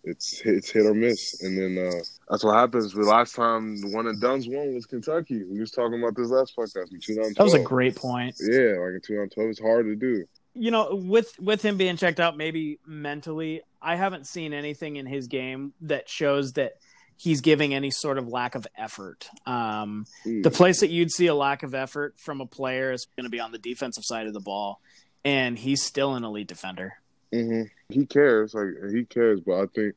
it's 0.03 0.41
it's 0.45 0.69
hit 0.71 0.85
or 0.85 0.93
miss, 0.93 1.41
and 1.43 1.57
then 1.57 1.87
uh, 1.87 1.91
that's 2.29 2.43
what 2.43 2.55
happens. 2.55 2.93
The 2.93 3.01
last 3.01 3.35
time 3.35 3.77
the 3.81 3.89
one 3.89 4.07
and 4.07 4.19
Duns 4.21 4.47
won 4.47 4.73
was 4.73 4.85
Kentucky. 4.85 5.43
We 5.43 5.59
was 5.59 5.71
talking 5.71 5.99
about 6.01 6.15
this 6.15 6.29
last 6.29 6.55
podcast 6.57 6.91
in 6.91 6.99
2012. 7.01 7.35
That 7.35 7.43
was 7.43 7.53
a 7.53 7.59
great 7.59 7.95
point. 7.95 8.35
Yeah, 8.39 8.77
like 8.79 8.93
in 8.93 9.01
2012, 9.01 9.49
it's 9.49 9.59
hard 9.59 9.85
to 9.85 9.95
do. 9.95 10.25
You 10.53 10.69
know, 10.71 10.95
with 10.95 11.33
with 11.39 11.61
him 11.63 11.77
being 11.77 11.97
checked 11.97 12.19
out, 12.19 12.35
maybe 12.37 12.79
mentally, 12.85 13.61
I 13.81 13.95
haven't 13.95 14.27
seen 14.27 14.53
anything 14.53 14.97
in 14.97 15.05
his 15.05 15.27
game 15.27 15.73
that 15.81 16.09
shows 16.09 16.53
that 16.53 16.73
he's 17.15 17.41
giving 17.41 17.73
any 17.75 17.91
sort 17.91 18.17
of 18.17 18.27
lack 18.27 18.55
of 18.55 18.65
effort. 18.75 19.29
Um, 19.45 20.05
Mm. 20.25 20.41
the 20.41 20.49
place 20.49 20.79
that 20.79 20.89
you'd 20.89 21.11
see 21.11 21.27
a 21.27 21.35
lack 21.35 21.61
of 21.61 21.75
effort 21.75 22.15
from 22.19 22.41
a 22.41 22.47
player 22.47 22.91
is 22.91 23.05
going 23.15 23.25
to 23.25 23.29
be 23.29 23.39
on 23.39 23.51
the 23.51 23.59
defensive 23.59 24.03
side 24.03 24.25
of 24.25 24.33
the 24.33 24.39
ball, 24.39 24.81
and 25.23 25.57
he's 25.57 25.83
still 25.83 26.15
an 26.15 26.23
elite 26.23 26.47
defender. 26.47 26.93
Mm-hmm. 27.33 27.63
He 27.89 28.05
cares, 28.05 28.53
like 28.53 28.69
he 28.93 29.05
cares, 29.05 29.39
but 29.41 29.61
I 29.61 29.65
think, 29.67 29.95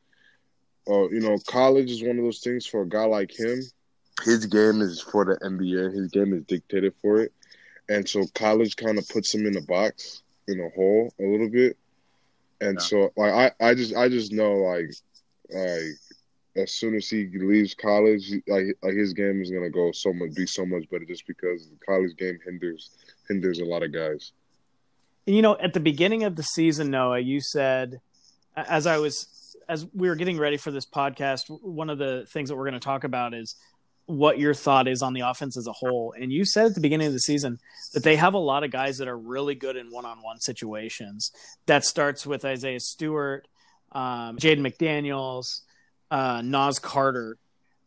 uh, 0.89 1.09
you 1.09 1.21
know, 1.21 1.37
college 1.47 1.91
is 1.91 2.03
one 2.03 2.19
of 2.19 2.25
those 2.25 2.41
things 2.41 2.67
for 2.67 2.83
a 2.83 2.89
guy 2.89 3.05
like 3.05 3.33
him. 3.39 3.61
His 4.25 4.47
game 4.47 4.81
is 4.81 5.01
for 5.01 5.25
the 5.25 5.37
NBA. 5.45 5.93
His 5.95 6.11
game 6.11 6.33
is 6.35 6.45
dictated 6.45 6.95
for 7.03 7.21
it, 7.21 7.33
and 7.89 8.09
so 8.09 8.25
college 8.35 8.77
kind 8.77 8.99
of 8.99 9.09
puts 9.09 9.35
him 9.35 9.47
in 9.47 9.57
a 9.57 9.63
box, 9.63 10.23
in 10.47 10.61
a 10.61 10.69
hole 10.71 11.13
a 11.19 11.25
little 11.25 11.49
bit. 11.49 11.77
And 12.61 12.77
Yeah. 12.79 12.85
so, 12.85 13.13
like, 13.17 13.55
I, 13.61 13.69
I 13.71 13.75
just, 13.75 13.97
I 13.97 14.09
just 14.09 14.33
know, 14.33 14.55
like, 14.59 14.91
like 15.51 15.83
as 16.57 16.71
soon 16.73 16.95
as 16.95 17.09
he 17.11 17.27
leaves 17.35 17.75
college, 17.75 18.31
like, 18.47 18.67
like 18.83 18.95
his 18.95 19.13
game 19.13 19.43
is 19.43 19.51
gonna 19.51 19.71
go 19.71 19.91
so 19.91 20.13
much, 20.13 20.35
be 20.35 20.47
so 20.47 20.65
much 20.65 20.89
better, 20.89 21.05
just 21.05 21.27
because 21.27 21.69
the 21.69 21.77
college 21.85 22.17
game 22.17 22.39
hinders, 22.45 22.91
hinders 23.29 23.59
a 23.59 23.65
lot 23.65 23.83
of 23.83 23.93
guys. 23.93 24.33
You 25.27 25.41
know, 25.41 25.57
at 25.57 25.73
the 25.73 25.81
beginning 25.81 26.25
of 26.25 26.37
the 26.37 26.43
season, 26.43 26.91
Noah, 26.91 27.19
you 27.19 27.41
said, 27.41 28.01
as 28.57 28.87
I 28.87 28.99
was, 28.99 29.57
as 29.69 29.87
we 29.95 30.09
were 30.09 30.17
getting 30.17 30.39
ready 30.39 30.59
for 30.59 30.71
this 30.71 30.85
podcast, 30.85 31.45
one 31.49 31.89
of 31.89 31.99
the 31.99 32.27
things 32.31 32.51
that 32.51 32.57
we're 32.57 32.65
going 32.65 32.75
to 32.75 32.81
talk 32.81 33.05
about 33.05 33.33
is 33.33 33.57
what 34.07 34.39
your 34.39 34.53
thought 34.53 34.87
is 34.87 35.01
on 35.01 35.15
the 35.15 35.21
offense 35.21 35.57
as 35.57 35.67
a 35.67 35.73
whole. 35.73 36.15
And 36.19 36.31
you 36.31 36.45
said 36.45 36.67
at 36.67 36.75
the 36.75 36.81
beginning 36.81 37.07
of 37.07 37.15
the 37.15 37.21
season 37.21 37.59
that 37.95 38.03
they 38.03 38.17
have 38.17 38.35
a 38.35 38.39
lot 38.39 38.65
of 38.65 38.71
guys 38.71 38.99
that 38.99 39.09
are 39.09 39.17
really 39.17 39.55
good 39.55 39.77
in 39.77 39.91
one 39.91 40.05
on 40.05 40.19
one 40.23 40.41
situations. 40.41 41.33
That 41.67 41.85
starts 41.85 42.27
with 42.27 42.45
Isaiah 42.45 42.81
Stewart, 42.81 43.49
um, 43.93 44.37
Jaden 44.37 44.61
McDaniels, 44.61 45.63
uh, 46.11 46.43
Nas 46.45 46.79
Carter. 46.79 47.39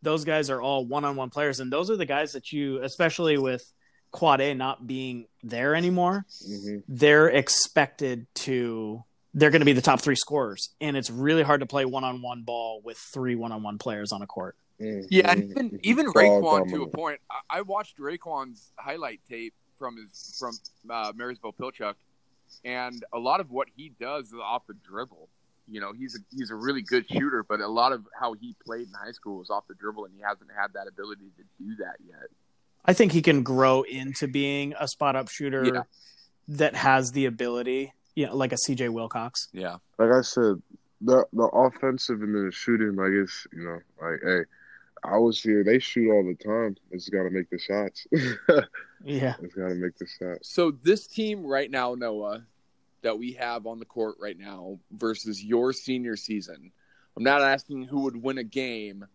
Those 0.01 0.25
guys 0.25 0.49
are 0.49 0.61
all 0.61 0.85
one 0.85 1.05
on 1.05 1.15
one 1.15 1.29
players. 1.29 1.59
And 1.59 1.71
those 1.71 1.91
are 1.91 1.97
the 1.97 2.05
guys 2.05 2.31
that 2.31 2.51
you, 2.51 2.81
especially 2.81 3.37
with 3.37 3.71
Quad 4.17 4.41
A 4.41 4.55
not 4.55 4.87
being 4.87 5.27
there 5.43 5.75
anymore, 5.75 6.25
hmm 6.43 6.77
they're 6.87 7.27
expected 7.27 8.25
to 8.33 9.03
they're 9.33 9.51
going 9.51 9.61
to 9.61 9.65
be 9.65 9.73
the 9.73 9.81
top 9.81 10.01
three 10.01 10.15
scorers 10.15 10.69
and 10.81 10.97
it's 10.97 11.11
really 11.11 11.43
hard 11.43 11.59
to 11.59 11.67
play 11.67 11.85
one-on-one 11.85 12.41
ball 12.41 12.81
with 12.83 12.97
three 12.97 13.35
one-on-one 13.35 13.77
players 13.77 14.11
on 14.11 14.23
a 14.23 14.27
court 14.27 14.55
Yeah, 15.09 15.31
and 15.31 15.43
even 15.51 15.79
even 15.83 16.05
Ball 16.11 16.41
RaeQuan 16.41 16.71
to 16.71 16.83
a 16.83 16.87
point. 16.87 17.19
I, 17.29 17.57
I 17.57 17.61
watched 17.61 17.99
RaeQuan's 17.99 18.71
highlight 18.77 19.21
tape 19.29 19.53
from 19.77 19.97
his 19.97 20.35
from 20.39 20.53
uh, 20.89 21.13
Marysville 21.15 21.53
Pilchuck, 21.53 21.95
and 22.63 23.03
a 23.13 23.19
lot 23.19 23.39
of 23.39 23.51
what 23.51 23.67
he 23.75 23.91
does 23.99 24.27
is 24.27 24.39
off 24.41 24.63
the 24.67 24.75
dribble. 24.87 25.29
You 25.69 25.81
know, 25.81 25.93
he's 25.93 26.15
a, 26.15 26.19
he's 26.35 26.49
a 26.49 26.55
really 26.55 26.81
good 26.81 27.05
shooter, 27.11 27.43
but 27.43 27.59
a 27.59 27.67
lot 27.67 27.91
of 27.91 28.05
how 28.17 28.33
he 28.33 28.55
played 28.65 28.87
in 28.87 28.93
high 28.93 29.11
school 29.11 29.39
was 29.39 29.49
off 29.49 29.65
the 29.67 29.75
dribble, 29.75 30.05
and 30.05 30.13
he 30.15 30.21
hasn't 30.21 30.49
had 30.57 30.73
that 30.73 30.87
ability 30.87 31.29
to 31.37 31.43
do 31.63 31.75
that 31.77 31.97
yet. 32.07 32.29
I 32.87 32.93
think 32.93 33.11
he 33.11 33.21
can 33.21 33.43
grow 33.43 33.81
into 33.83 34.27
being 34.27 34.73
a 34.79 34.87
spot 34.87 35.15
up 35.15 35.29
shooter 35.29 35.65
Yeah. 35.65 35.81
that 36.47 36.75
has 36.75 37.11
the 37.11 37.25
ability 37.25 37.93
you 38.15 38.25
know, 38.25 38.35
like 38.35 38.51
a 38.51 38.57
cj 38.67 38.89
wilcox 38.89 39.49
Yeah, 39.53 39.77
like 39.99 40.11
I 40.11 40.21
said, 40.21 40.61
the 41.01 41.25
the 41.33 41.43
offensive 41.43 42.21
and 42.23 42.33
the 42.33 42.51
shooting, 42.51 42.95
like 42.95 43.11
it's 43.11 43.45
you 43.53 43.63
know, 43.63 43.79
like 44.01 44.19
hey, 44.23 44.39
I 45.03 45.17
was 45.17 45.39
here. 45.39 45.63
They 45.63 45.77
shoot 45.77 46.11
all 46.11 46.25
the 46.25 46.33
time. 46.33 46.75
It's 46.89 47.07
got 47.07 47.23
to 47.23 47.29
make 47.29 47.51
the 47.51 47.59
shots. 47.59 48.07
yeah 49.03 49.35
it's 49.43 49.53
got 49.53 49.67
to 49.69 49.75
make 49.75 49.95
the 49.99 50.07
shots. 50.07 50.49
So 50.49 50.71
this 50.71 51.05
team 51.05 51.45
right 51.45 51.69
now, 51.69 51.93
Noah, 51.93 52.43
that 53.03 53.19
we 53.19 53.33
have 53.33 53.67
on 53.67 53.77
the 53.77 53.85
court 53.85 54.15
right 54.19 54.37
now 54.37 54.79
versus 54.91 55.43
your 55.43 55.71
senior 55.71 56.15
season. 56.15 56.71
I'm 57.15 57.23
not 57.23 57.43
asking 57.43 57.83
who 57.83 58.01
would 58.01 58.21
win 58.21 58.39
a 58.39 58.43
game, 58.43 59.05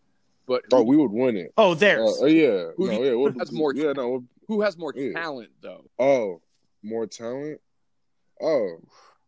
but 0.46 0.62
Oh, 0.72 0.82
we 0.82 0.96
would 0.96 1.10
win 1.12 1.36
it. 1.36 1.52
oh 1.56 1.72
Uh, 1.72 1.76
oh 2.22 2.26
yeah, 2.26 2.70
Who 2.76 2.86
no, 2.86 2.92
do 2.92 2.96
you- 2.98 3.04
yeah. 3.04 3.10
who 3.10 3.18
we'll- 3.20 3.38
has 3.38 3.52
more 3.52 3.74
Yeah, 3.74 3.92
no. 3.92 4.08
we'll- 4.10 4.24
who 4.48 4.60
has 4.62 4.76
more 4.76 4.92
Yeah. 4.94 5.12
talent 5.12 5.50
though? 5.62 5.84
Oh, 5.98 6.40
more 6.82 7.06
talent. 7.06 7.60
Oh, 8.40 8.78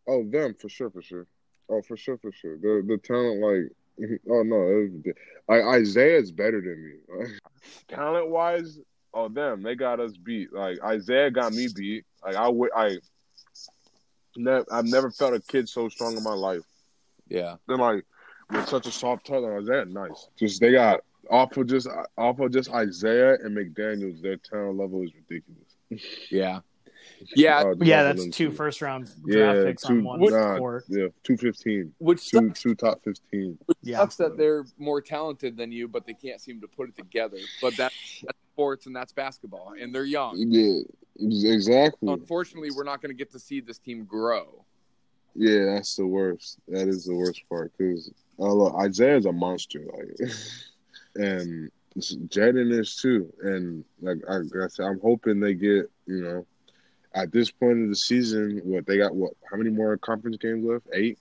oh, 0.07 0.23
them 0.29 0.53
for 0.55 0.67
sure, 0.69 0.89
for 0.89 1.01
sure. 1.01 1.27
Oh, 1.69 1.81
for 1.81 1.95
sure, 1.97 2.17
for 2.17 2.31
sure. 2.31 2.57
The 2.57 2.83
the 2.85 2.97
talent, 2.97 3.41
like, 3.41 3.71
oh 4.29 4.43
no, 4.43 4.61
it 4.69 4.91
was, 4.91 5.13
like 5.47 5.63
Isaiah's 5.63 6.31
better 6.31 6.61
than 6.61 6.83
me. 6.85 7.37
talent 7.87 8.29
wise, 8.29 8.77
oh 9.13 9.29
them, 9.29 9.63
they 9.63 9.75
got 9.75 9.99
us 9.99 10.15
beat. 10.17 10.51
Like 10.53 10.77
Isaiah 10.83 11.31
got 11.31 11.53
me 11.53 11.67
beat. 11.73 12.03
Like 12.23 12.35
I 12.35 12.49
would, 12.49 12.71
I, 12.75 12.97
ne- 14.35 14.63
I've 14.71 14.85
never 14.85 15.09
felt 15.11 15.33
a 15.33 15.39
kid 15.39 15.69
so 15.69 15.87
strong 15.89 16.17
in 16.17 16.23
my 16.23 16.33
life. 16.33 16.63
Yeah. 17.27 17.55
They're 17.67 17.77
like 17.77 18.05
with 18.51 18.67
such 18.67 18.87
a 18.87 18.91
soft 18.91 19.25
touch. 19.27 19.41
Like, 19.41 19.61
Isaiah, 19.61 19.85
nice. 19.85 20.29
Just 20.37 20.61
they 20.61 20.71
got 20.71 21.01
off 21.29 21.55
of 21.57 21.67
just 21.67 21.87
off 22.17 22.39
of 22.39 22.51
just 22.51 22.71
Isaiah 22.71 23.35
and 23.43 23.55
McDaniel's. 23.55 24.21
Their 24.21 24.37
talent 24.37 24.77
level 24.77 25.01
is 25.03 25.11
ridiculous. 25.15 26.09
Yeah. 26.31 26.59
Yeah. 27.33 27.59
Uh, 27.59 27.75
yeah 27.79 28.03
that's 28.03 28.23
them 28.23 28.31
two 28.31 28.49
two. 28.49 28.55
first 28.55 28.81
round 28.81 29.05
draft 29.25 29.57
Yeah, 29.57 29.63
picks 29.63 29.83
two, 29.83 29.93
on 29.99 30.03
one 30.03 30.19
nah, 30.19 30.57
court 30.57 30.83
yeah, 30.89 31.07
two 31.23 31.37
fifteen, 31.37 31.93
Which 31.99 32.29
two 32.29 32.47
sucks, 32.49 32.61
two 32.61 32.75
top 32.75 33.01
fifteen. 33.03 33.57
which 33.67 33.77
Yeah. 33.81 33.99
sucks 33.99 34.17
that 34.17 34.37
they're 34.37 34.65
more 34.77 35.01
talented 35.01 35.55
than 35.55 35.71
you, 35.71 35.87
but 35.87 36.05
they 36.05 36.13
can't 36.13 36.41
seem 36.41 36.59
to 36.61 36.67
put 36.67 36.89
it 36.89 36.95
together. 36.95 37.37
But 37.61 37.77
that, 37.77 37.93
that's 38.23 38.39
sports 38.53 38.85
and 38.85 38.95
that's 38.95 39.13
basketball, 39.13 39.75
and 39.79 39.95
they're 39.95 40.03
young. 40.03 40.35
Yeah, 40.37 40.81
exactly. 41.17 42.11
Unfortunately, 42.11 42.69
we're 42.75 42.83
not 42.83 43.01
going 43.01 43.11
to 43.11 43.17
get 43.17 43.31
to 43.31 43.39
see 43.39 43.61
this 43.61 43.77
team 43.77 44.03
grow. 44.03 44.65
Yeah, 45.35 45.65
that's 45.65 45.95
the 45.95 46.05
worst. 46.07 46.59
That 46.67 46.87
is 46.87 47.05
the 47.05 47.15
worst 47.15 47.43
part 47.49 47.71
because 47.77 48.11
uh, 48.39 48.53
look, 48.53 48.75
Isaiah's 48.75 49.25
a 49.25 49.31
monster, 49.31 49.81
like, 49.93 50.29
and 51.15 51.71
Jaden 51.97 52.77
is 52.77 52.95
too. 52.95 53.31
And 53.41 53.85
like 54.01 54.17
I, 54.29 54.37
I 54.37 54.67
said, 54.67 54.85
I'm 54.85 54.99
hoping 54.99 55.39
they 55.39 55.53
get 55.53 55.89
you 56.05 56.21
know. 56.21 56.45
At 57.13 57.31
this 57.31 57.49
point 57.49 57.81
of 57.81 57.87
the 57.87 57.95
season, 57.95 58.59
what 58.65 58.85
they 58.85 58.97
got? 58.97 59.15
What? 59.15 59.33
How 59.49 59.55
many 59.55 59.69
more 59.69 59.95
conference 59.97 60.35
games 60.35 60.65
left? 60.65 60.85
Eight. 60.93 61.17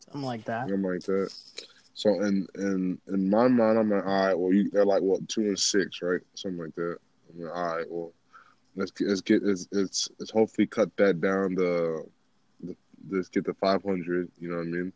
something 0.00 0.22
like 0.22 0.44
that 0.44 0.68
something 0.68 0.82
like 0.82 1.02
that. 1.02 1.30
So 1.92 2.22
in 2.22 2.46
in 2.54 2.98
in 3.08 3.28
my 3.28 3.48
mind, 3.48 3.78
I'm 3.78 3.90
like, 3.90 4.06
all 4.06 4.26
right, 4.26 4.38
well, 4.38 4.52
you 4.52 4.70
they're 4.70 4.86
like 4.86 5.02
what 5.02 5.28
two 5.28 5.42
and 5.42 5.58
six, 5.58 6.00
right? 6.00 6.22
Something 6.34 6.60
like 6.60 6.74
that. 6.76 6.96
I'm 7.34 7.44
like, 7.44 7.54
all 7.54 7.76
right, 7.76 7.86
well, 7.90 8.12
let's 8.76 8.90
get 8.90 9.08
let's 9.08 9.20
get 9.20 9.42
it's 9.44 9.68
it's, 9.72 10.08
it's 10.18 10.30
hopefully 10.30 10.66
cut 10.66 10.88
that 10.96 11.20
down 11.20 11.56
to 11.56 12.08
the, 12.62 12.76
let's 13.10 13.28
get 13.28 13.44
to 13.44 13.54
500. 13.54 14.30
You 14.40 14.50
know 14.50 14.56
what 14.56 14.62
I 14.62 14.66
mean? 14.66 14.92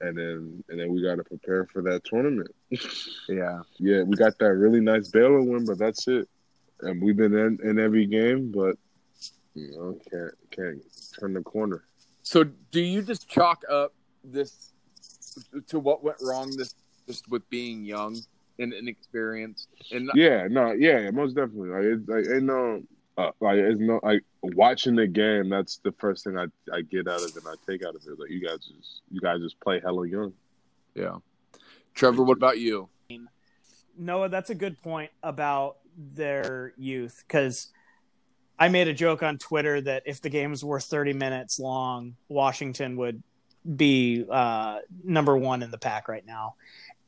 And 0.00 0.16
then 0.18 0.64
and 0.68 0.80
then 0.80 0.92
we 0.92 1.02
got 1.02 1.16
to 1.16 1.24
prepare 1.24 1.66
for 1.66 1.82
that 1.82 2.04
tournament. 2.04 2.54
Yeah. 3.28 3.60
yeah, 3.78 4.02
we 4.02 4.16
got 4.16 4.38
that 4.38 4.52
really 4.52 4.80
nice 4.80 5.08
Baylor 5.08 5.40
win, 5.42 5.64
but 5.64 5.78
that's 5.78 6.06
it. 6.08 6.28
And 6.80 7.00
we've 7.00 7.16
been 7.16 7.34
in, 7.34 7.58
in 7.62 7.78
every 7.78 8.06
game, 8.06 8.52
but 8.52 8.76
you 9.54 9.70
know, 9.70 9.98
can't 10.10 10.32
can't 10.50 10.82
turn 11.18 11.32
the 11.32 11.42
corner. 11.42 11.84
So, 12.22 12.44
do 12.70 12.80
you 12.80 13.02
just 13.02 13.28
chalk 13.28 13.62
up 13.70 13.94
this 14.22 14.72
to 15.68 15.78
what 15.78 16.02
went 16.02 16.16
wrong 16.22 16.50
this 16.56 16.74
just 17.06 17.28
with 17.28 17.48
being 17.50 17.84
young 17.84 18.16
and 18.58 18.72
inexperienced? 18.72 19.68
And 19.92 20.10
Yeah, 20.14 20.48
no, 20.50 20.72
yeah, 20.72 21.10
most 21.10 21.34
definitely. 21.34 21.70
Like, 21.70 21.84
it's 21.84 22.08
like, 22.08 22.36
ain't 22.36 22.44
no, 22.44 22.74
um, 22.74 22.88
uh, 23.16 23.30
like, 23.40 23.56
it's 23.56 23.80
no, 23.80 24.00
like, 24.02 24.24
watching 24.42 24.96
the 24.96 25.06
game. 25.06 25.48
That's 25.48 25.78
the 25.78 25.92
first 25.92 26.24
thing 26.24 26.38
I, 26.38 26.46
I 26.72 26.82
get 26.82 27.08
out 27.08 27.22
of 27.22 27.28
it. 27.28 27.36
and 27.36 27.46
I 27.46 27.54
take 27.70 27.84
out 27.84 27.94
of 27.94 28.02
it. 28.06 28.18
Like, 28.18 28.30
you 28.30 28.40
guys 28.40 28.58
just, 28.58 29.02
you 29.10 29.20
guys 29.20 29.40
just 29.40 29.60
play 29.60 29.80
hella 29.80 30.06
young. 30.06 30.32
yeah. 30.94 31.16
Trevor, 31.94 32.24
what 32.24 32.36
about 32.36 32.58
you? 32.58 32.88
Noah, 33.96 34.28
that's 34.28 34.50
a 34.50 34.54
good 34.54 34.80
point 34.82 35.10
about 35.22 35.76
their 35.96 36.72
youth 36.76 37.22
because 37.26 37.68
I 38.58 38.68
made 38.68 38.88
a 38.88 38.94
joke 38.94 39.22
on 39.22 39.38
Twitter 39.38 39.80
that 39.80 40.04
if 40.06 40.20
the 40.20 40.30
games 40.30 40.64
were 40.64 40.80
30 40.80 41.12
minutes 41.12 41.58
long, 41.58 42.16
Washington 42.28 42.96
would 42.96 43.22
be 43.76 44.24
uh, 44.28 44.78
number 45.02 45.36
one 45.36 45.62
in 45.62 45.70
the 45.70 45.78
pack 45.78 46.08
right 46.08 46.26
now. 46.26 46.54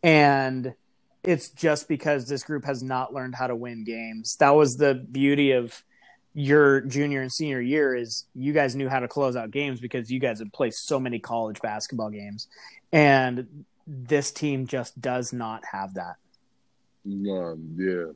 And 0.02 0.75
it's 1.22 1.48
just 1.48 1.88
because 1.88 2.28
this 2.28 2.44
group 2.44 2.64
has 2.64 2.82
not 2.82 3.12
learned 3.12 3.34
how 3.34 3.48
to 3.48 3.56
win 3.56 3.84
games. 3.84 4.36
That 4.36 4.50
was 4.50 4.76
the 4.76 4.94
beauty 4.94 5.52
of 5.52 5.82
your 6.38 6.83
junior 6.83 7.23
and 7.23 7.33
senior 7.33 7.62
year 7.62 7.97
is 7.97 8.26
you 8.35 8.52
guys 8.52 8.76
knew 8.76 8.90
how 8.90 9.00
to 9.00 9.09
close 9.09 9.37
out 9.37 9.50
games 9.50 9.81
because 9.81 10.11
you 10.11 10.21
guys 10.21 10.38
had 10.38 10.52
played 10.52 10.75
so 10.75 11.00
many 11.00 11.19
college 11.19 11.62
basketball 11.62 12.11
games. 12.11 12.47
And 12.93 13.64
this 13.87 14.31
team 14.33 14.66
just 14.66 15.00
does 15.00 15.33
not 15.33 15.62
have 15.73 15.95
that. 15.95 16.16
Um, 17.07 17.75
yeah. 17.78 18.12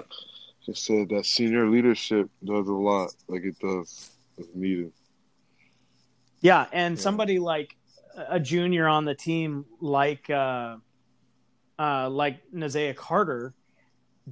I 0.00 0.72
said 0.72 1.10
that 1.10 1.26
senior 1.26 1.68
leadership 1.68 2.30
does 2.42 2.66
a 2.68 2.72
lot. 2.72 3.14
Like, 3.28 3.44
it 3.44 3.58
does. 3.58 4.10
It's 4.38 4.48
needed. 4.54 4.90
Yeah, 6.40 6.66
and 6.72 6.96
Yeah. 6.96 7.02
somebody 7.02 7.38
like 7.38 7.76
a 8.16 8.40
junior 8.40 8.88
on 8.88 9.04
the 9.04 9.14
team 9.14 9.66
like 9.78 10.30
uh, 10.30 10.76
uh, 11.78 12.08
like 12.08 12.40
Nahziah 12.50 12.96
Carter 12.96 13.52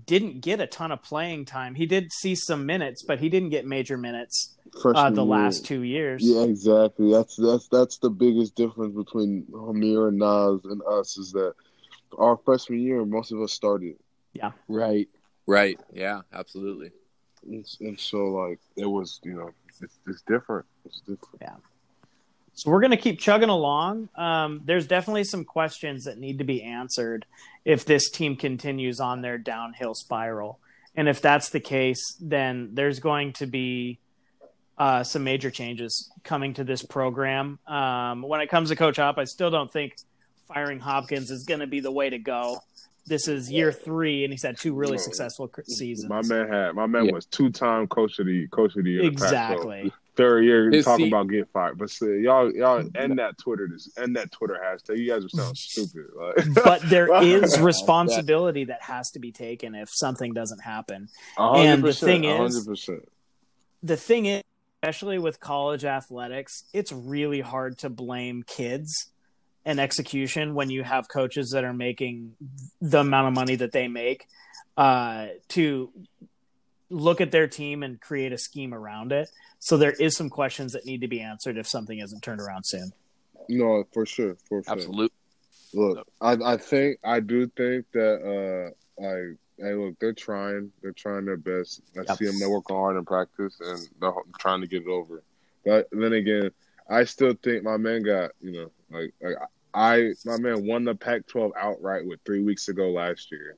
didn't 0.06 0.40
get 0.40 0.60
a 0.60 0.66
ton 0.66 0.90
of 0.90 1.02
playing 1.02 1.44
time. 1.44 1.74
He 1.74 1.86
did 1.86 2.12
see 2.12 2.34
some 2.34 2.64
minutes, 2.66 3.02
but 3.02 3.20
he 3.20 3.28
didn't 3.28 3.50
get 3.50 3.66
major 3.66 3.98
minutes 3.98 4.56
uh, 4.84 5.10
the 5.10 5.22
year. 5.22 5.30
last 5.30 5.66
two 5.66 5.82
years. 5.82 6.22
Yeah, 6.24 6.42
exactly. 6.42 7.12
That's 7.12 7.36
that's 7.36 7.68
that's 7.68 7.98
the 7.98 8.10
biggest 8.10 8.54
difference 8.54 8.94
between 8.94 9.44
Hameir 9.52 10.08
and 10.08 10.18
Nas 10.18 10.64
and 10.64 10.80
us 10.88 11.18
is 11.18 11.32
that 11.32 11.54
our 12.18 12.36
freshman 12.38 12.80
year, 12.80 13.04
most 13.04 13.32
of 13.32 13.40
us 13.40 13.52
started. 13.52 13.96
Yeah. 14.32 14.52
Right. 14.68 15.08
Right. 15.46 15.78
Yeah. 15.92 16.22
Absolutely. 16.32 16.90
And, 17.44 17.66
and 17.80 17.98
so, 17.98 18.18
like, 18.26 18.60
it 18.76 18.86
was, 18.86 19.20
you 19.24 19.34
know, 19.34 19.50
it's, 19.80 19.98
it's 20.06 20.22
different. 20.22 20.66
It's 20.84 21.00
different. 21.00 21.40
Yeah. 21.40 21.56
So 22.54 22.70
we're 22.70 22.80
going 22.80 22.90
to 22.90 22.96
keep 22.96 23.18
chugging 23.18 23.48
along. 23.48 24.08
Um, 24.14 24.60
there's 24.64 24.86
definitely 24.86 25.24
some 25.24 25.44
questions 25.44 26.04
that 26.04 26.18
need 26.18 26.38
to 26.38 26.44
be 26.44 26.62
answered 26.62 27.24
if 27.64 27.84
this 27.84 28.10
team 28.10 28.36
continues 28.36 29.00
on 29.00 29.22
their 29.22 29.38
downhill 29.38 29.94
spiral. 29.94 30.58
And 30.94 31.08
if 31.08 31.22
that's 31.22 31.48
the 31.48 31.60
case, 31.60 32.16
then 32.20 32.70
there's 32.74 33.00
going 33.00 33.32
to 33.34 33.46
be 33.46 33.98
uh, 34.76 35.02
some 35.02 35.24
major 35.24 35.50
changes 35.50 36.10
coming 36.24 36.54
to 36.54 36.64
this 36.64 36.82
program. 36.82 37.58
Um, 37.66 38.22
when 38.22 38.40
it 38.40 38.48
comes 38.48 38.68
to 38.68 38.76
Coach 38.76 38.96
Hop, 38.98 39.16
I 39.16 39.24
still 39.24 39.50
don't 39.50 39.72
think 39.72 39.96
firing 40.46 40.80
Hopkins 40.80 41.30
is 41.30 41.44
going 41.44 41.60
to 41.60 41.66
be 41.66 41.80
the 41.80 41.92
way 41.92 42.10
to 42.10 42.18
go. 42.18 42.58
This 43.06 43.26
is 43.26 43.50
year 43.50 43.72
three, 43.72 44.24
and 44.24 44.32
he's 44.32 44.42
had 44.42 44.58
two 44.58 44.74
really 44.74 44.98
successful 44.98 45.50
seasons. 45.66 46.08
My 46.08 46.22
man 46.22 46.48
had 46.48 46.74
my 46.74 46.86
man 46.86 47.06
Yeah. 47.06 47.12
was 47.12 47.26
two 47.26 47.50
time 47.50 47.88
coach 47.88 48.18
of 48.20 48.26
the 48.26 48.46
coach 48.48 48.76
of 48.76 48.84
the 48.84 48.90
year. 48.90 49.00
in 49.02 49.14
the 49.14 49.20
Pac-12. 49.20 49.24
exactly. 49.24 49.92
Third 50.14 50.44
year 50.44 50.70
His 50.70 50.84
talking 50.84 51.06
seat- 51.06 51.12
about 51.12 51.28
getting 51.28 51.46
fired, 51.46 51.78
but 51.78 51.88
still, 51.90 52.10
y'all 52.16 52.52
y'all 52.52 52.86
end 52.94 53.18
that 53.18 53.38
Twitter 53.38 53.66
this 53.66 53.88
end 53.96 54.16
that 54.16 54.30
Twitter 54.30 54.60
hashtag. 54.62 54.98
You 54.98 55.10
guys 55.10 55.24
are 55.24 55.28
sounding 55.30 55.54
stupid. 55.56 56.06
Like, 56.14 56.54
But 56.64 56.82
there 56.82 57.08
is 57.22 57.58
responsibility 57.58 58.64
that 58.64 58.82
has 58.82 59.10
to 59.12 59.18
be 59.20 59.32
taken 59.32 59.74
if 59.74 59.88
something 59.90 60.34
doesn't 60.34 60.60
happen. 60.60 61.08
And 61.38 61.82
the 61.82 61.92
thing 61.94 62.24
is- 62.24 62.36
hundred 62.36 62.66
percent. 62.66 63.08
the 63.82 63.96
thing 63.96 64.26
is, 64.26 64.42
especially 64.82 65.18
with 65.18 65.40
college 65.40 65.84
athletics, 65.84 66.64
it's 66.74 66.92
really 66.92 67.40
hard 67.40 67.78
to 67.78 67.88
blame 67.88 68.42
kids 68.46 69.06
and 69.64 69.78
execution 69.80 70.54
when 70.54 70.68
you 70.70 70.82
have 70.82 71.08
coaches 71.08 71.52
that 71.52 71.64
are 71.64 71.72
making 71.72 72.34
the 72.80 72.98
amount 72.98 73.28
of 73.28 73.32
money 73.34 73.54
that 73.54 73.72
they 73.72 73.86
make 73.88 74.26
uh, 74.76 75.28
to 75.48 75.90
look 76.92 77.20
at 77.20 77.30
their 77.32 77.48
team 77.48 77.82
and 77.82 78.00
create 78.00 78.32
a 78.32 78.38
scheme 78.38 78.72
around 78.74 79.12
it. 79.12 79.28
So 79.58 79.76
there 79.76 79.92
is 79.92 80.16
some 80.16 80.28
questions 80.28 80.72
that 80.72 80.84
need 80.84 81.00
to 81.00 81.08
be 81.08 81.20
answered 81.20 81.56
if 81.56 81.66
something 81.68 81.98
isn't 81.98 82.20
turned 82.22 82.40
around 82.40 82.64
soon. 82.64 82.92
No, 83.48 83.84
for 83.92 84.06
sure, 84.06 84.36
for 84.48 84.62
sure. 84.62 84.72
Absolutely. 84.72 85.08
Look, 85.74 86.06
I 86.20 86.32
I 86.32 86.56
think 86.58 86.98
I 87.02 87.20
do 87.20 87.46
think 87.48 87.86
that 87.92 88.20
uh 88.22 89.02
like 89.02 89.38
hey 89.58 89.74
look 89.74 89.98
they're 89.98 90.12
trying 90.12 90.70
they're 90.82 90.92
trying 90.92 91.24
their 91.24 91.36
best. 91.38 91.80
I 91.96 92.02
Yep. 92.06 92.18
see 92.18 92.26
them 92.26 92.38
they're 92.38 92.50
working 92.50 92.76
hard 92.76 92.96
in 92.96 93.04
practice 93.04 93.58
and 93.60 93.88
they're 94.00 94.12
trying 94.38 94.60
to 94.60 94.66
get 94.66 94.82
it 94.82 94.88
over. 94.88 95.22
But 95.64 95.88
then 95.92 96.12
again, 96.12 96.50
I 96.90 97.04
still 97.04 97.34
think 97.42 97.64
my 97.64 97.78
man 97.78 98.02
got 98.02 98.32
you 98.40 98.52
know 98.52 98.70
like 98.90 99.14
like 99.22 99.36
I 99.74 100.12
my 100.26 100.36
man 100.38 100.66
won 100.66 100.84
the 100.84 100.94
Pac-12 100.94 101.52
outright 101.58 102.06
with 102.06 102.20
three 102.26 102.42
weeks 102.42 102.68
ago 102.68 102.90
last 102.90 103.32
year. 103.32 103.56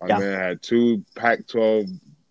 My 0.00 0.08
Yeah. 0.08 0.18
man 0.20 0.38
had 0.38 0.62
two 0.62 1.04
Pac-12 1.16 1.88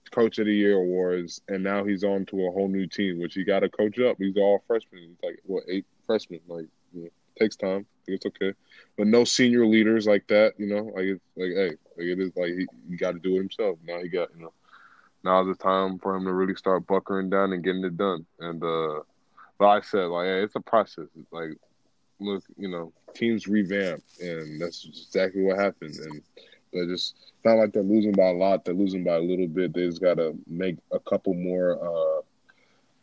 Coach 0.07 0.39
of 0.39 0.45
the 0.45 0.53
Year 0.53 0.77
awards, 0.77 1.41
and 1.47 1.63
now 1.63 1.83
he's 1.83 2.03
on 2.03 2.25
to 2.27 2.47
a 2.47 2.51
whole 2.51 2.67
new 2.67 2.87
team, 2.87 3.19
which 3.19 3.33
he 3.33 3.43
got 3.43 3.61
to 3.61 3.69
coach 3.69 3.99
up. 3.99 4.17
He's 4.19 4.37
all 4.37 4.63
freshmen. 4.67 5.01
He's 5.01 5.17
like 5.23 5.39
what 5.43 5.63
eight 5.67 5.85
freshmen? 6.05 6.39
Like 6.47 6.67
you 6.93 7.03
know, 7.03 7.09
takes 7.39 7.55
time. 7.55 7.85
It's 8.07 8.25
okay, 8.25 8.53
but 8.97 9.07
no 9.07 9.23
senior 9.23 9.65
leaders 9.65 10.07
like 10.07 10.27
that. 10.27 10.53
You 10.57 10.67
know, 10.67 10.83
like 10.95 11.05
it's 11.05 11.23
like 11.35 11.51
hey, 11.51 11.69
like 11.97 12.07
it 12.07 12.19
is 12.19 12.31
like 12.35 12.53
he, 12.53 12.67
he 12.89 12.97
got 12.97 13.11
to 13.13 13.19
do 13.19 13.35
it 13.35 13.39
himself. 13.39 13.77
Now 13.85 14.01
he 14.01 14.07
got 14.07 14.29
you 14.35 14.43
know, 14.43 14.53
now's 15.23 15.47
the 15.47 15.55
time 15.55 15.99
for 15.99 16.15
him 16.15 16.25
to 16.25 16.33
really 16.33 16.55
start 16.55 16.87
buckering 16.87 17.29
down 17.29 17.53
and 17.53 17.63
getting 17.63 17.83
it 17.83 17.97
done. 17.97 18.25
And 18.39 18.63
uh, 18.63 19.01
like 19.59 19.83
I 19.83 19.85
said, 19.85 20.05
like 20.05 20.27
hey, 20.27 20.43
it's 20.43 20.55
a 20.55 20.61
process. 20.61 21.07
It's 21.19 21.31
like 21.33 21.51
look, 22.19 22.43
you 22.57 22.69
know, 22.69 22.93
teams 23.15 23.47
revamp, 23.47 24.03
and 24.21 24.61
that's 24.61 24.85
exactly 24.85 25.43
what 25.43 25.59
happened. 25.59 25.95
And 25.95 26.21
they 26.73 26.85
just 26.85 27.15
it's 27.35 27.45
not 27.45 27.57
like 27.57 27.73
they're 27.73 27.83
losing 27.83 28.13
by 28.13 28.27
a 28.27 28.33
lot; 28.33 28.65
they're 28.65 28.73
losing 28.73 29.03
by 29.03 29.15
a 29.15 29.19
little 29.21 29.47
bit. 29.47 29.73
They 29.73 29.85
just 29.87 30.01
got 30.01 30.15
to 30.15 30.35
make 30.47 30.77
a 30.91 30.99
couple 30.99 31.33
more. 31.33 31.79
uh 31.81 32.21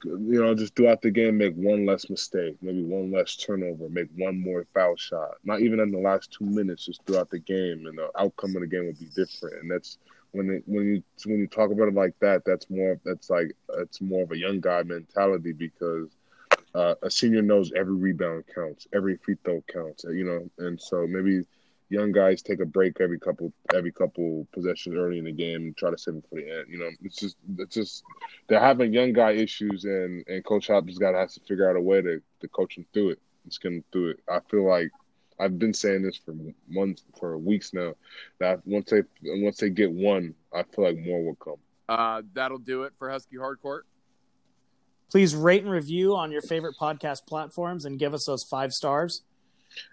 you 0.04 0.40
know, 0.42 0.54
just 0.54 0.74
throughout 0.76 1.00
the 1.02 1.10
game, 1.10 1.38
make 1.38 1.54
one 1.54 1.86
less 1.86 2.08
mistake, 2.10 2.56
maybe 2.60 2.82
one 2.82 3.10
less 3.10 3.36
turnover, 3.36 3.88
make 3.88 4.08
one 4.16 4.40
more 4.40 4.64
foul 4.74 4.96
shot. 4.96 5.36
Not 5.44 5.60
even 5.60 5.80
in 5.80 5.90
the 5.90 5.98
last 5.98 6.32
two 6.32 6.44
minutes, 6.44 6.86
just 6.86 7.04
throughout 7.06 7.30
the 7.30 7.38
game, 7.38 7.86
and 7.86 7.96
the 7.98 8.10
outcome 8.18 8.54
of 8.56 8.62
the 8.62 8.66
game 8.66 8.86
would 8.86 8.98
be 8.98 9.08
different. 9.14 9.62
And 9.62 9.70
that's 9.70 9.98
when 10.32 10.50
it, 10.50 10.62
when 10.66 10.84
you 10.86 11.02
when 11.24 11.38
you 11.38 11.46
talk 11.46 11.70
about 11.70 11.88
it 11.88 11.94
like 11.94 12.14
that, 12.20 12.42
that's 12.44 12.68
more 12.70 12.98
that's 13.04 13.30
like 13.30 13.52
it's 13.78 14.00
more 14.00 14.22
of 14.24 14.32
a 14.32 14.38
young 14.38 14.60
guy 14.60 14.82
mentality 14.82 15.52
because 15.52 16.16
uh, 16.74 16.94
a 17.02 17.10
senior 17.10 17.42
knows 17.42 17.72
every 17.74 17.94
rebound 17.96 18.44
counts, 18.54 18.86
every 18.94 19.16
free 19.16 19.36
throw 19.44 19.62
counts, 19.72 20.04
you 20.04 20.24
know, 20.24 20.48
and 20.66 20.80
so 20.80 21.06
maybe 21.06 21.42
young 21.88 22.12
guys 22.12 22.42
take 22.42 22.60
a 22.60 22.66
break 22.66 23.00
every 23.00 23.18
couple 23.18 23.52
every 23.74 23.92
couple 23.92 24.46
possessions 24.52 24.96
early 24.96 25.18
in 25.18 25.24
the 25.24 25.32
game 25.32 25.62
and 25.62 25.76
try 25.76 25.90
to 25.90 25.98
save 25.98 26.16
it 26.16 26.24
for 26.28 26.36
the 26.36 26.58
end. 26.58 26.66
You 26.68 26.78
know, 26.78 26.90
it's 27.02 27.16
just 27.16 27.36
it's 27.58 27.74
just 27.74 28.04
they're 28.48 28.60
having 28.60 28.92
young 28.92 29.12
guy 29.12 29.32
issues, 29.32 29.84
and 29.84 30.24
and 30.26 30.44
Coach 30.44 30.68
Hop 30.68 30.86
just 30.86 31.00
got 31.00 31.12
to 31.12 31.18
have 31.18 31.32
to 31.32 31.40
figure 31.40 31.68
out 31.68 31.76
a 31.76 31.80
way 31.80 32.00
to 32.02 32.20
to 32.40 32.48
coach 32.48 32.76
them 32.76 32.86
through 32.92 33.10
it. 33.10 33.18
Just 33.46 33.62
get 33.62 33.70
them 33.70 33.84
through 33.92 34.10
it. 34.10 34.20
I 34.28 34.40
feel 34.50 34.66
like 34.68 34.90
I've 35.38 35.58
been 35.58 35.74
saying 35.74 36.02
this 36.02 36.16
for 36.16 36.34
months, 36.68 37.04
for 37.18 37.36
weeks 37.38 37.72
now. 37.72 37.94
That 38.40 38.60
once 38.66 38.90
they 38.90 39.02
once 39.22 39.58
they 39.58 39.70
get 39.70 39.92
one, 39.92 40.34
I 40.52 40.62
feel 40.62 40.84
like 40.84 40.98
more 40.98 41.24
will 41.24 41.36
come. 41.36 41.56
Uh, 41.88 42.22
that'll 42.32 42.58
do 42.58 42.84
it 42.84 42.94
for 42.98 43.10
Husky 43.10 43.36
Hardcourt. 43.36 43.82
Please 45.10 45.36
rate 45.36 45.62
and 45.62 45.70
review 45.70 46.16
on 46.16 46.32
your 46.32 46.42
favorite 46.42 46.76
podcast 46.80 47.26
platforms 47.28 47.84
and 47.84 47.98
give 47.98 48.14
us 48.14 48.24
those 48.26 48.42
five 48.42 48.72
stars. 48.72 49.22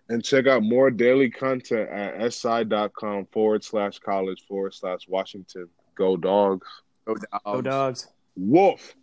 And 0.09 0.23
check 0.23 0.47
out 0.47 0.63
more 0.63 0.91
daily 0.91 1.29
content 1.29 1.89
at 1.89 2.33
si.com 2.33 3.27
forward 3.31 3.63
slash 3.63 3.99
college 3.99 4.43
forward 4.47 4.73
slash 4.73 5.07
Washington. 5.07 5.69
Go 5.95 6.17
dogs. 6.17 6.67
Go 7.05 7.15
dogs. 7.15 7.41
Go 7.45 7.61
dogs. 7.61 8.07
Wolf. 8.35 8.95